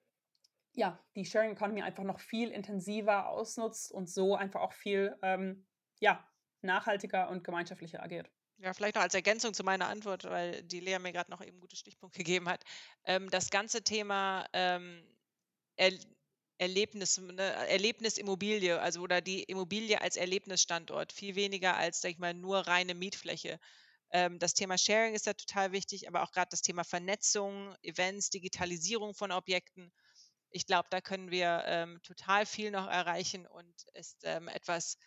ja, 0.74 1.00
die 1.16 1.24
Sharing 1.24 1.52
Economy 1.52 1.84
einfach 1.84 2.04
noch 2.04 2.20
viel 2.20 2.50
intensiver 2.50 3.30
ausnutzt 3.30 3.92
und 3.92 4.10
so 4.10 4.36
einfach 4.36 4.62
auch 4.62 4.74
viel 4.74 5.16
ähm, 5.22 5.66
ja, 6.00 6.28
nachhaltiger 6.62 7.30
und 7.30 7.44
gemeinschaftlicher 7.44 8.02
agiert. 8.04 8.30
Ja, 8.58 8.74
vielleicht 8.74 8.96
noch 8.96 9.04
als 9.04 9.14
Ergänzung 9.14 9.54
zu 9.54 9.64
meiner 9.64 9.88
Antwort, 9.88 10.24
weil 10.24 10.64
die 10.64 10.80
Lea 10.80 10.98
mir 11.00 11.14
gerade 11.14 11.30
noch 11.30 11.46
eben 11.46 11.60
gute 11.60 11.76
Stichpunkte 11.76 12.18
gegeben 12.24 12.50
hat. 12.50 12.64
Ähm, 13.06 13.30
das 13.30 13.52
ganze 13.52 13.84
Thema 13.84 14.46
ähm, 14.54 15.04
er 15.78 15.94
Erlebnis, 16.60 17.20
ne, 17.20 17.54
Erlebnisimmobilie, 17.70 18.82
also 18.82 19.02
oder 19.02 19.22
die 19.22 19.44
Immobilie 19.44 20.02
als 20.02 20.18
Erlebnisstandort, 20.18 21.14
viel 21.14 21.36
weniger 21.36 21.78
als, 21.78 22.02
sag 22.02 22.10
ich 22.10 22.18
mal, 22.18 22.34
nur 22.34 22.66
reine 22.66 22.96
Mietfläche. 22.96 23.60
Ähm, 24.12 24.40
das 24.40 24.54
Thema 24.54 24.78
Sharing 24.78 25.14
ist 25.14 25.26
ja 25.26 25.34
total 25.34 25.72
wichtig, 25.72 26.08
aber 26.08 26.24
auch 26.24 26.32
gerade 26.32 26.50
das 26.50 26.62
Thema 26.62 26.84
Vernetzung, 26.84 27.76
Events, 27.82 28.30
Digitalisierung 28.30 29.14
von 29.14 29.32
Objekten. 29.32 29.92
Ich 30.50 30.66
glaube, 30.66 30.88
da 30.90 31.02
können 31.02 31.30
wir 31.30 31.64
ähm, 31.66 32.00
total 32.04 32.46
viel 32.46 32.72
noch 32.72 32.88
erreichen 32.88 33.46
und 33.46 33.74
ist 33.94 34.22
ähm, 34.24 34.48
etwas, 34.48 34.98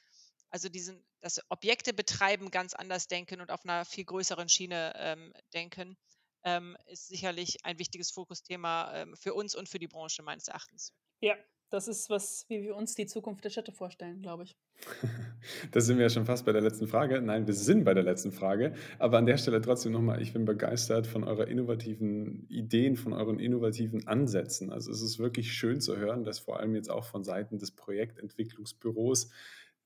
also 0.50 0.68
diesen, 0.68 1.04
das 1.20 1.40
Objekte 1.48 1.94
betreiben 1.94 2.50
ganz 2.50 2.74
anders 2.74 3.08
denken 3.08 3.40
und 3.40 3.50
auf 3.50 3.64
einer 3.64 3.84
viel 3.84 4.04
größeren 4.04 4.48
Schiene 4.48 4.92
ähm, 4.96 5.32
denken, 5.54 5.96
ähm, 6.44 6.76
ist 6.86 7.08
sicherlich 7.08 7.64
ein 7.64 7.78
wichtiges 7.78 8.10
Fokusthema 8.10 8.94
ähm, 8.94 9.16
für 9.16 9.34
uns 9.34 9.54
und 9.54 9.68
für 9.68 9.78
die 9.78 9.88
Branche 9.88 10.22
meines 10.22 10.48
Erachtens. 10.48 10.92
Ja, 11.20 11.36
das 11.70 11.88
ist 11.88 12.10
was, 12.10 12.44
wie 12.48 12.62
wir 12.62 12.76
uns 12.76 12.94
die 12.94 13.06
Zukunft 13.06 13.44
der 13.44 13.50
Städte 13.50 13.72
vorstellen, 13.72 14.20
glaube 14.20 14.44
ich. 14.44 14.56
Da 15.72 15.80
sind 15.80 15.96
wir 15.96 16.02
ja 16.02 16.10
schon 16.10 16.26
fast 16.26 16.44
bei 16.44 16.52
der 16.52 16.60
letzten 16.60 16.86
Frage. 16.86 17.22
Nein, 17.22 17.46
wir 17.46 17.54
sind 17.54 17.84
bei 17.84 17.94
der 17.94 18.02
letzten 18.02 18.30
Frage. 18.30 18.74
Aber 18.98 19.16
an 19.16 19.24
der 19.24 19.38
Stelle 19.38 19.62
trotzdem 19.62 19.92
nochmal, 19.92 20.20
ich 20.20 20.34
bin 20.34 20.44
begeistert 20.44 21.06
von 21.06 21.24
eurer 21.24 21.48
innovativen 21.48 22.46
Ideen, 22.48 22.96
von 22.96 23.14
euren 23.14 23.38
innovativen 23.38 24.06
Ansätzen. 24.06 24.70
Also 24.70 24.90
es 24.90 25.00
ist 25.00 25.18
wirklich 25.18 25.52
schön 25.52 25.80
zu 25.80 25.96
hören, 25.96 26.24
dass 26.24 26.40
vor 26.40 26.60
allem 26.60 26.74
jetzt 26.74 26.90
auch 26.90 27.04
von 27.04 27.24
Seiten 27.24 27.58
des 27.58 27.70
Projektentwicklungsbüros 27.70 29.30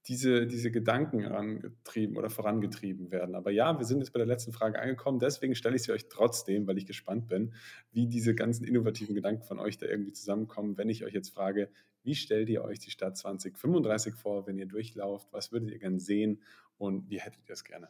diese, 0.07 0.47
diese 0.47 0.71
Gedanken 0.71 1.21
herangetrieben 1.21 2.17
oder 2.17 2.29
vorangetrieben 2.29 3.11
werden. 3.11 3.35
Aber 3.35 3.51
ja, 3.51 3.79
wir 3.79 3.87
sind 3.87 4.01
jetzt 4.01 4.13
bei 4.13 4.19
der 4.19 4.27
letzten 4.27 4.53
Frage 4.53 4.79
angekommen. 4.79 5.19
Deswegen 5.19 5.55
stelle 5.55 5.77
ich 5.77 5.83
sie 5.83 5.93
euch 5.93 6.09
trotzdem, 6.09 6.67
weil 6.67 6.77
ich 6.77 6.87
gespannt 6.87 7.29
bin, 7.29 7.55
wie 7.93 8.07
diese 8.07 8.35
ganzen 8.35 8.65
innovativen 8.65 9.15
Gedanken 9.15 9.45
von 9.45 9.59
euch 9.59 9.79
da 9.79 9.87
irgendwie 9.87 10.13
zusammenkommen. 10.13 10.77
Wenn 10.77 10.91
ich 10.91 11.05
euch 11.05 11.15
jetzt 11.15 11.31
frage, 11.31 11.71
wie 12.03 12.15
stellt 12.15 12.51
ihr 12.51 12.63
euch 12.63 12.79
die 12.81 12.91
Stadt 12.91 13.17
2035 13.17 14.15
vor, 14.15 14.47
wenn 14.47 14.59
ihr 14.59 14.67
durchlauft? 14.67 15.29
Was 15.33 15.53
würdet 15.53 15.71
ihr 15.71 15.79
gerne 15.79 16.01
sehen 16.01 16.43
und 16.77 17.09
wie 17.09 17.21
hättet 17.21 17.49
ihr 17.49 17.55
es 17.55 17.65
gerne? 17.65 17.89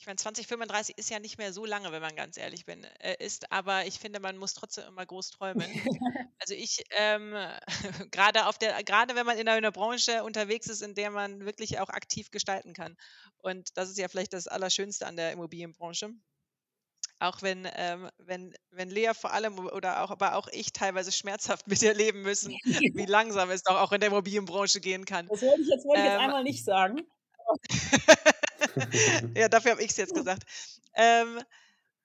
Ich 0.00 0.06
meine, 0.06 0.16
2035 0.16 0.96
ist 0.96 1.10
ja 1.10 1.18
nicht 1.18 1.36
mehr 1.36 1.52
so 1.52 1.66
lange, 1.66 1.92
wenn 1.92 2.00
man 2.00 2.16
ganz 2.16 2.38
ehrlich 2.38 2.64
bin, 2.64 2.84
äh, 2.84 3.16
ist, 3.18 3.52
aber 3.52 3.84
ich 3.84 3.98
finde, 3.98 4.18
man 4.18 4.38
muss 4.38 4.54
trotzdem 4.54 4.84
immer 4.88 5.04
groß 5.04 5.30
träumen. 5.30 5.66
also 6.40 6.54
ich, 6.54 6.82
ähm, 6.92 7.34
gerade 8.10 8.46
auf 8.46 8.56
der, 8.56 8.82
gerade 8.82 9.14
wenn 9.14 9.26
man 9.26 9.36
in 9.36 9.46
einer 9.46 9.70
Branche 9.70 10.24
unterwegs 10.24 10.68
ist, 10.68 10.80
in 10.80 10.94
der 10.94 11.10
man 11.10 11.44
wirklich 11.44 11.80
auch 11.80 11.90
aktiv 11.90 12.30
gestalten 12.30 12.72
kann. 12.72 12.96
Und 13.42 13.76
das 13.76 13.90
ist 13.90 13.98
ja 13.98 14.08
vielleicht 14.08 14.32
das 14.32 14.46
Allerschönste 14.46 15.06
an 15.06 15.16
der 15.16 15.32
Immobilienbranche. 15.32 16.08
Auch 17.18 17.42
wenn, 17.42 17.68
ähm, 17.74 18.08
wenn, 18.16 18.54
wenn 18.70 18.88
Lea 18.88 19.12
vor 19.12 19.34
allem 19.34 19.58
oder 19.58 20.02
auch, 20.02 20.10
aber 20.10 20.36
auch 20.36 20.48
ich 20.48 20.72
teilweise 20.72 21.12
schmerzhaft 21.12 21.66
mit 21.68 21.82
ihr 21.82 21.92
leben 21.92 22.22
müssen, 22.22 22.52
wie 22.64 23.04
langsam 23.04 23.50
es 23.50 23.64
doch 23.64 23.78
auch 23.78 23.92
in 23.92 24.00
der 24.00 24.08
Immobilienbranche 24.08 24.80
gehen 24.80 25.04
kann. 25.04 25.28
Das 25.28 25.42
wollte 25.42 25.60
ich 25.60 25.68
jetzt, 25.68 25.84
wollte 25.84 26.00
ich 26.00 26.06
jetzt 26.06 26.14
ähm, 26.14 26.20
einmal 26.20 26.42
nicht 26.42 26.64
sagen. 26.64 27.02
ja, 29.36 29.48
dafür 29.48 29.72
habe 29.72 29.82
ich 29.82 29.90
es 29.90 29.96
jetzt 29.96 30.14
gesagt. 30.14 30.44
Ähm, 30.94 31.40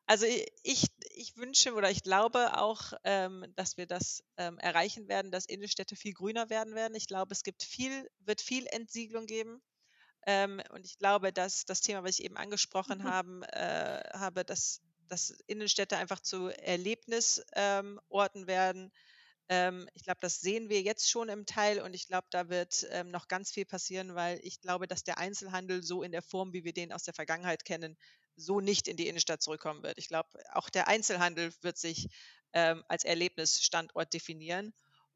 also 0.08 0.28
ich, 0.64 0.86
ich 1.16 1.36
wünsche 1.36 1.74
oder 1.74 1.90
ich 1.90 2.04
glaube 2.04 2.58
auch, 2.60 2.94
ähm, 3.04 3.46
dass 3.56 3.78
wir 3.78 3.88
das 3.88 4.24
ähm, 4.38 4.60
erreichen 4.60 5.08
werden, 5.08 5.32
dass 5.32 5.46
Innenstädte 5.46 5.96
viel 5.96 6.14
grüner 6.14 6.50
werden 6.50 6.76
werden. 6.76 6.96
Ich 6.96 7.08
glaube, 7.08 7.34
es 7.34 7.44
gibt 7.44 7.64
viel, 7.64 8.10
wird 8.20 8.42
viel 8.42 8.68
Entsiedlung 8.68 9.26
geben. 9.26 9.62
Ähm, 10.28 10.62
und 10.70 10.86
ich 10.86 10.98
glaube, 11.00 11.34
dass 11.34 11.66
das 11.66 11.82
Thema, 11.82 12.04
was 12.04 12.20
ich 12.20 12.26
eben 12.26 12.38
angesprochen 12.38 13.00
mhm. 13.00 13.04
haben, 13.04 13.44
äh, 13.44 14.04
habe, 14.14 14.46
dass, 14.46 14.82
dass 15.08 15.32
Innenstädte 15.48 15.98
einfach 15.98 16.20
zu 16.20 16.50
Erlebnisorten 16.50 17.42
ähm, 17.56 18.48
werden, 18.48 18.92
ähm, 19.50 19.88
ich 19.94 20.04
glaube, 20.04 20.20
das 20.22 20.42
sehen 20.42 20.70
wir 20.70 20.82
jetzt 20.82 21.10
schon 21.10 21.30
im 21.30 21.46
Teil 21.46 21.82
und 21.82 21.94
ich 21.94 22.08
glaube, 22.08 22.28
da 22.32 22.50
wird 22.50 22.86
ähm, 22.92 23.12
noch 23.12 23.28
ganz 23.28 23.52
viel 23.52 23.66
passieren, 23.66 24.16
weil 24.16 24.40
ich 24.44 24.60
glaube, 24.62 24.88
dass 24.88 25.04
der 25.04 25.18
Einzelhandel 25.18 25.84
so 25.84 26.04
in 26.04 26.12
der 26.12 26.24
Form, 26.24 26.54
wie 26.54 26.64
wir 26.64 26.74
den 26.74 26.92
aus 26.92 27.04
der 27.04 27.14
Vergangenheit 27.14 27.66
kennen, 27.66 27.98
so 28.36 28.60
nicht 28.60 28.88
in 28.88 28.98
die 28.98 29.08
Innenstadt 29.08 29.42
zurückkommen 29.42 29.84
wird. 29.84 29.98
Ich 29.98 30.08
glaube, 30.08 30.30
auch 30.54 30.70
der 30.70 30.88
Einzelhandel 30.88 31.54
wird 31.62 31.78
sich 31.78 32.08
ähm, 32.54 32.84
als 32.88 33.04
Erlebnisstandort 33.04 34.14
definieren. 34.14 34.74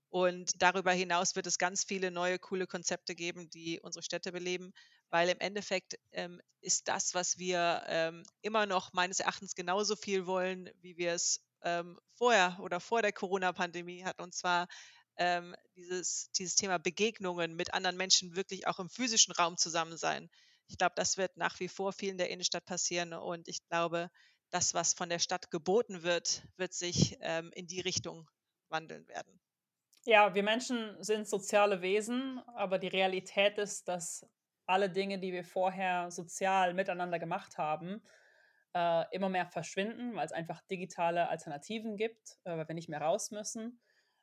Und 0.10 0.62
darüber 0.62 0.92
hinaus 0.92 1.36
wird 1.36 1.46
es 1.46 1.60
ganz 1.60 1.84
viele 1.84 2.10
neue, 2.10 2.40
coole 2.40 2.66
Konzepte 2.66 3.14
geben, 3.16 3.50
die 3.50 3.80
unsere 3.80 4.02
Städte 4.04 4.32
beleben, 4.32 4.74
weil 5.10 5.30
im 5.30 5.40
Endeffekt 5.40 6.00
ähm, 6.12 6.42
ist 6.62 6.88
das, 6.88 7.14
was 7.14 7.38
wir 7.38 7.84
ähm, 7.88 8.24
immer 8.42 8.66
noch 8.66 8.94
meines 8.94 9.20
Erachtens 9.20 9.54
genauso 9.54 9.96
viel 9.96 10.26
wollen, 10.26 10.70
wie 10.82 10.98
wir 10.98 11.14
es 11.14 11.42
ähm, 11.64 12.00
vorher 12.14 12.58
oder 12.62 12.80
vor 12.80 13.02
der 13.02 13.14
Corona-Pandemie 13.14 14.04
hat, 14.04 14.20
und 14.20 14.34
zwar 14.34 14.68
ähm, 15.18 15.56
dieses, 15.76 16.32
dieses 16.32 16.56
Thema 16.56 16.80
Begegnungen 16.80 17.56
mit 17.56 17.74
anderen 17.74 17.98
Menschen 17.98 18.36
wirklich 18.36 18.68
auch 18.68 18.80
im 18.80 18.90
physischen 18.90 19.34
Raum 19.34 19.58
zusammen 19.58 19.98
sein. 19.98 20.30
Ich 20.68 20.78
glaube, 20.78 20.94
das 20.96 21.18
wird 21.18 21.36
nach 21.36 21.60
wie 21.60 21.68
vor 21.68 21.94
viel 21.94 22.10
in 22.10 22.18
der 22.18 22.30
Innenstadt 22.30 22.66
passieren 22.66 23.14
und 23.14 23.48
ich 23.48 23.60
glaube, 23.68 24.10
das, 24.52 24.74
was 24.74 24.94
von 24.94 25.10
der 25.10 25.20
Stadt 25.20 25.52
geboten 25.52 26.04
wird, 26.04 26.44
wird 26.58 26.74
sich 26.74 27.18
ähm, 27.22 27.52
in 27.54 27.68
die 27.68 27.82
Richtung 27.82 28.30
wandeln 28.70 29.08
werden. 29.08 29.40
Ja, 30.06 30.34
wir 30.34 30.44
Menschen 30.44 30.96
sind 31.04 31.28
soziale 31.28 31.82
Wesen, 31.82 32.40
aber 32.56 32.80
die 32.80 32.88
Realität 32.88 33.58
ist, 33.58 33.88
dass 33.88 34.26
alle 34.66 34.90
Dinge, 34.90 35.20
die 35.20 35.34
wir 35.34 35.44
vorher 35.44 36.10
sozial 36.10 36.74
miteinander 36.74 37.20
gemacht 37.20 37.58
haben, 37.58 38.02
äh, 38.74 39.06
immer 39.12 39.30
mehr 39.30 39.46
verschwinden, 39.46 40.16
weil 40.16 40.26
es 40.26 40.32
einfach 40.32 40.62
digitale 40.70 41.30
Alternativen 41.30 41.98
gibt, 41.98 42.38
äh, 42.44 42.58
weil 42.58 42.68
wir 42.68 42.76
nicht 42.76 42.90
mehr 42.90 43.02
raus 43.02 43.32
müssen. 43.32 43.80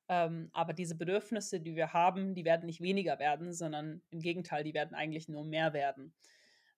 Ähm, 0.09 0.51
aber 0.53 0.73
diese 0.73 0.97
Bedürfnisse, 0.97 1.61
die 1.61 1.75
wir 1.75 1.93
haben, 1.93 2.35
die 2.35 2.45
werden 2.45 2.67
nicht 2.67 2.81
weniger 2.81 3.19
werden, 3.19 3.53
sondern 3.53 4.03
im 4.11 4.21
Gegenteil, 4.21 4.63
die 4.63 4.75
werden 4.75 4.95
eigentlich 4.95 5.29
nur 5.29 5.45
mehr 5.45 5.73
werden. 5.73 6.15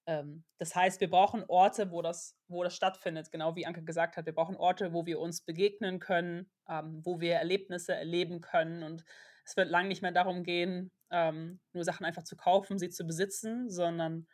Ähm, 0.07 0.45
das 0.57 0.75
heißt, 0.75 1.01
wir 1.03 1.11
brauchen 1.11 1.45
Orte, 1.49 1.91
wo 1.91 2.01
das, 2.01 2.35
wo 2.49 2.65
das 2.65 2.75
stattfindet, 2.75 3.31
genau 3.31 3.55
wie 3.57 3.67
Anke 3.67 3.85
gesagt 3.85 4.17
hat. 4.17 4.25
Wir 4.25 4.35
brauchen 4.35 4.57
Orte, 4.57 4.95
wo 4.95 5.05
wir 5.05 5.21
uns 5.21 5.43
begegnen 5.43 5.99
können, 6.01 6.51
ähm, 6.69 7.03
wo 7.05 7.21
wir 7.21 7.35
Erlebnisse 7.35 7.95
erleben 7.95 8.41
können. 8.41 8.83
Und 8.83 9.05
es 9.45 9.57
wird 9.59 9.69
lang 9.69 9.89
nicht 9.89 10.01
mehr 10.01 10.13
darum 10.13 10.43
gehen, 10.43 10.91
ähm, 11.11 11.61
nur 11.75 11.85
Sachen 11.85 12.07
einfach 12.07 12.25
zu 12.25 12.37
kaufen, 12.37 12.79
sie 12.79 12.89
zu 12.89 13.05
besitzen, 13.07 13.69
sondern 13.69 14.27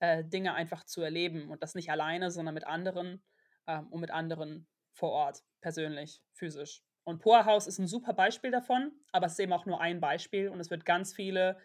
äh, 0.00 0.24
Dinge 0.24 0.54
einfach 0.54 0.84
zu 0.84 1.02
erleben 1.02 1.48
und 1.50 1.62
das 1.62 1.74
nicht 1.74 1.90
alleine, 1.90 2.30
sondern 2.30 2.54
mit 2.54 2.66
anderen 2.66 3.22
ähm, 3.66 3.88
und 3.88 4.00
mit 4.00 4.10
anderen 4.10 4.66
vor 4.92 5.10
Ort, 5.10 5.42
persönlich, 5.60 6.22
physisch. 6.32 6.82
Und 7.04 7.20
Poorhouse 7.20 7.66
ist 7.66 7.78
ein 7.78 7.86
super 7.86 8.12
Beispiel 8.12 8.50
davon, 8.50 8.92
aber 9.12 9.26
es 9.26 9.32
ist 9.32 9.40
eben 9.40 9.52
auch 9.52 9.64
nur 9.64 9.80
ein 9.80 10.00
Beispiel 10.00 10.48
und 10.48 10.60
es 10.60 10.70
wird 10.70 10.84
ganz 10.84 11.14
viele 11.14 11.58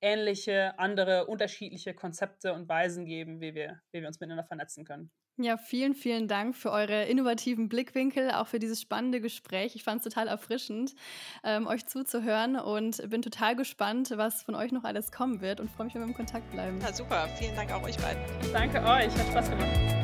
ähnliche, 0.00 0.78
andere, 0.78 1.26
unterschiedliche 1.26 1.94
Konzepte 1.94 2.52
und 2.52 2.68
Weisen 2.68 3.06
geben, 3.06 3.40
wie 3.40 3.54
wir, 3.54 3.80
wie 3.90 4.00
wir 4.00 4.06
uns 4.06 4.20
miteinander 4.20 4.44
vernetzen 4.44 4.84
können. 4.84 5.10
Ja, 5.36 5.56
vielen, 5.56 5.94
vielen 5.94 6.28
Dank 6.28 6.54
für 6.54 6.70
eure 6.70 7.06
innovativen 7.06 7.68
Blickwinkel, 7.68 8.30
auch 8.30 8.46
für 8.46 8.60
dieses 8.60 8.80
spannende 8.80 9.20
Gespräch. 9.20 9.74
Ich 9.74 9.82
fand 9.82 9.98
es 9.98 10.04
total 10.04 10.28
erfrischend, 10.28 10.94
ähm, 11.42 11.66
euch 11.66 11.86
zuzuhören 11.86 12.54
und 12.54 13.08
bin 13.10 13.20
total 13.20 13.56
gespannt, 13.56 14.12
was 14.14 14.44
von 14.44 14.54
euch 14.54 14.70
noch 14.70 14.84
alles 14.84 15.10
kommen 15.10 15.40
wird 15.40 15.58
und 15.58 15.70
freue 15.70 15.86
mich, 15.86 15.94
wenn 15.94 16.02
wir 16.02 16.08
im 16.08 16.14
Kontakt 16.14 16.48
bleiben. 16.52 16.80
Ja, 16.80 16.92
super. 16.92 17.28
Vielen 17.36 17.56
Dank 17.56 17.72
auch 17.72 17.82
euch 17.82 17.96
beiden. 17.96 18.22
Danke 18.52 18.78
euch. 18.80 19.12
Hat 19.16 19.26
Spaß 19.28 19.50
gemacht. 19.50 20.03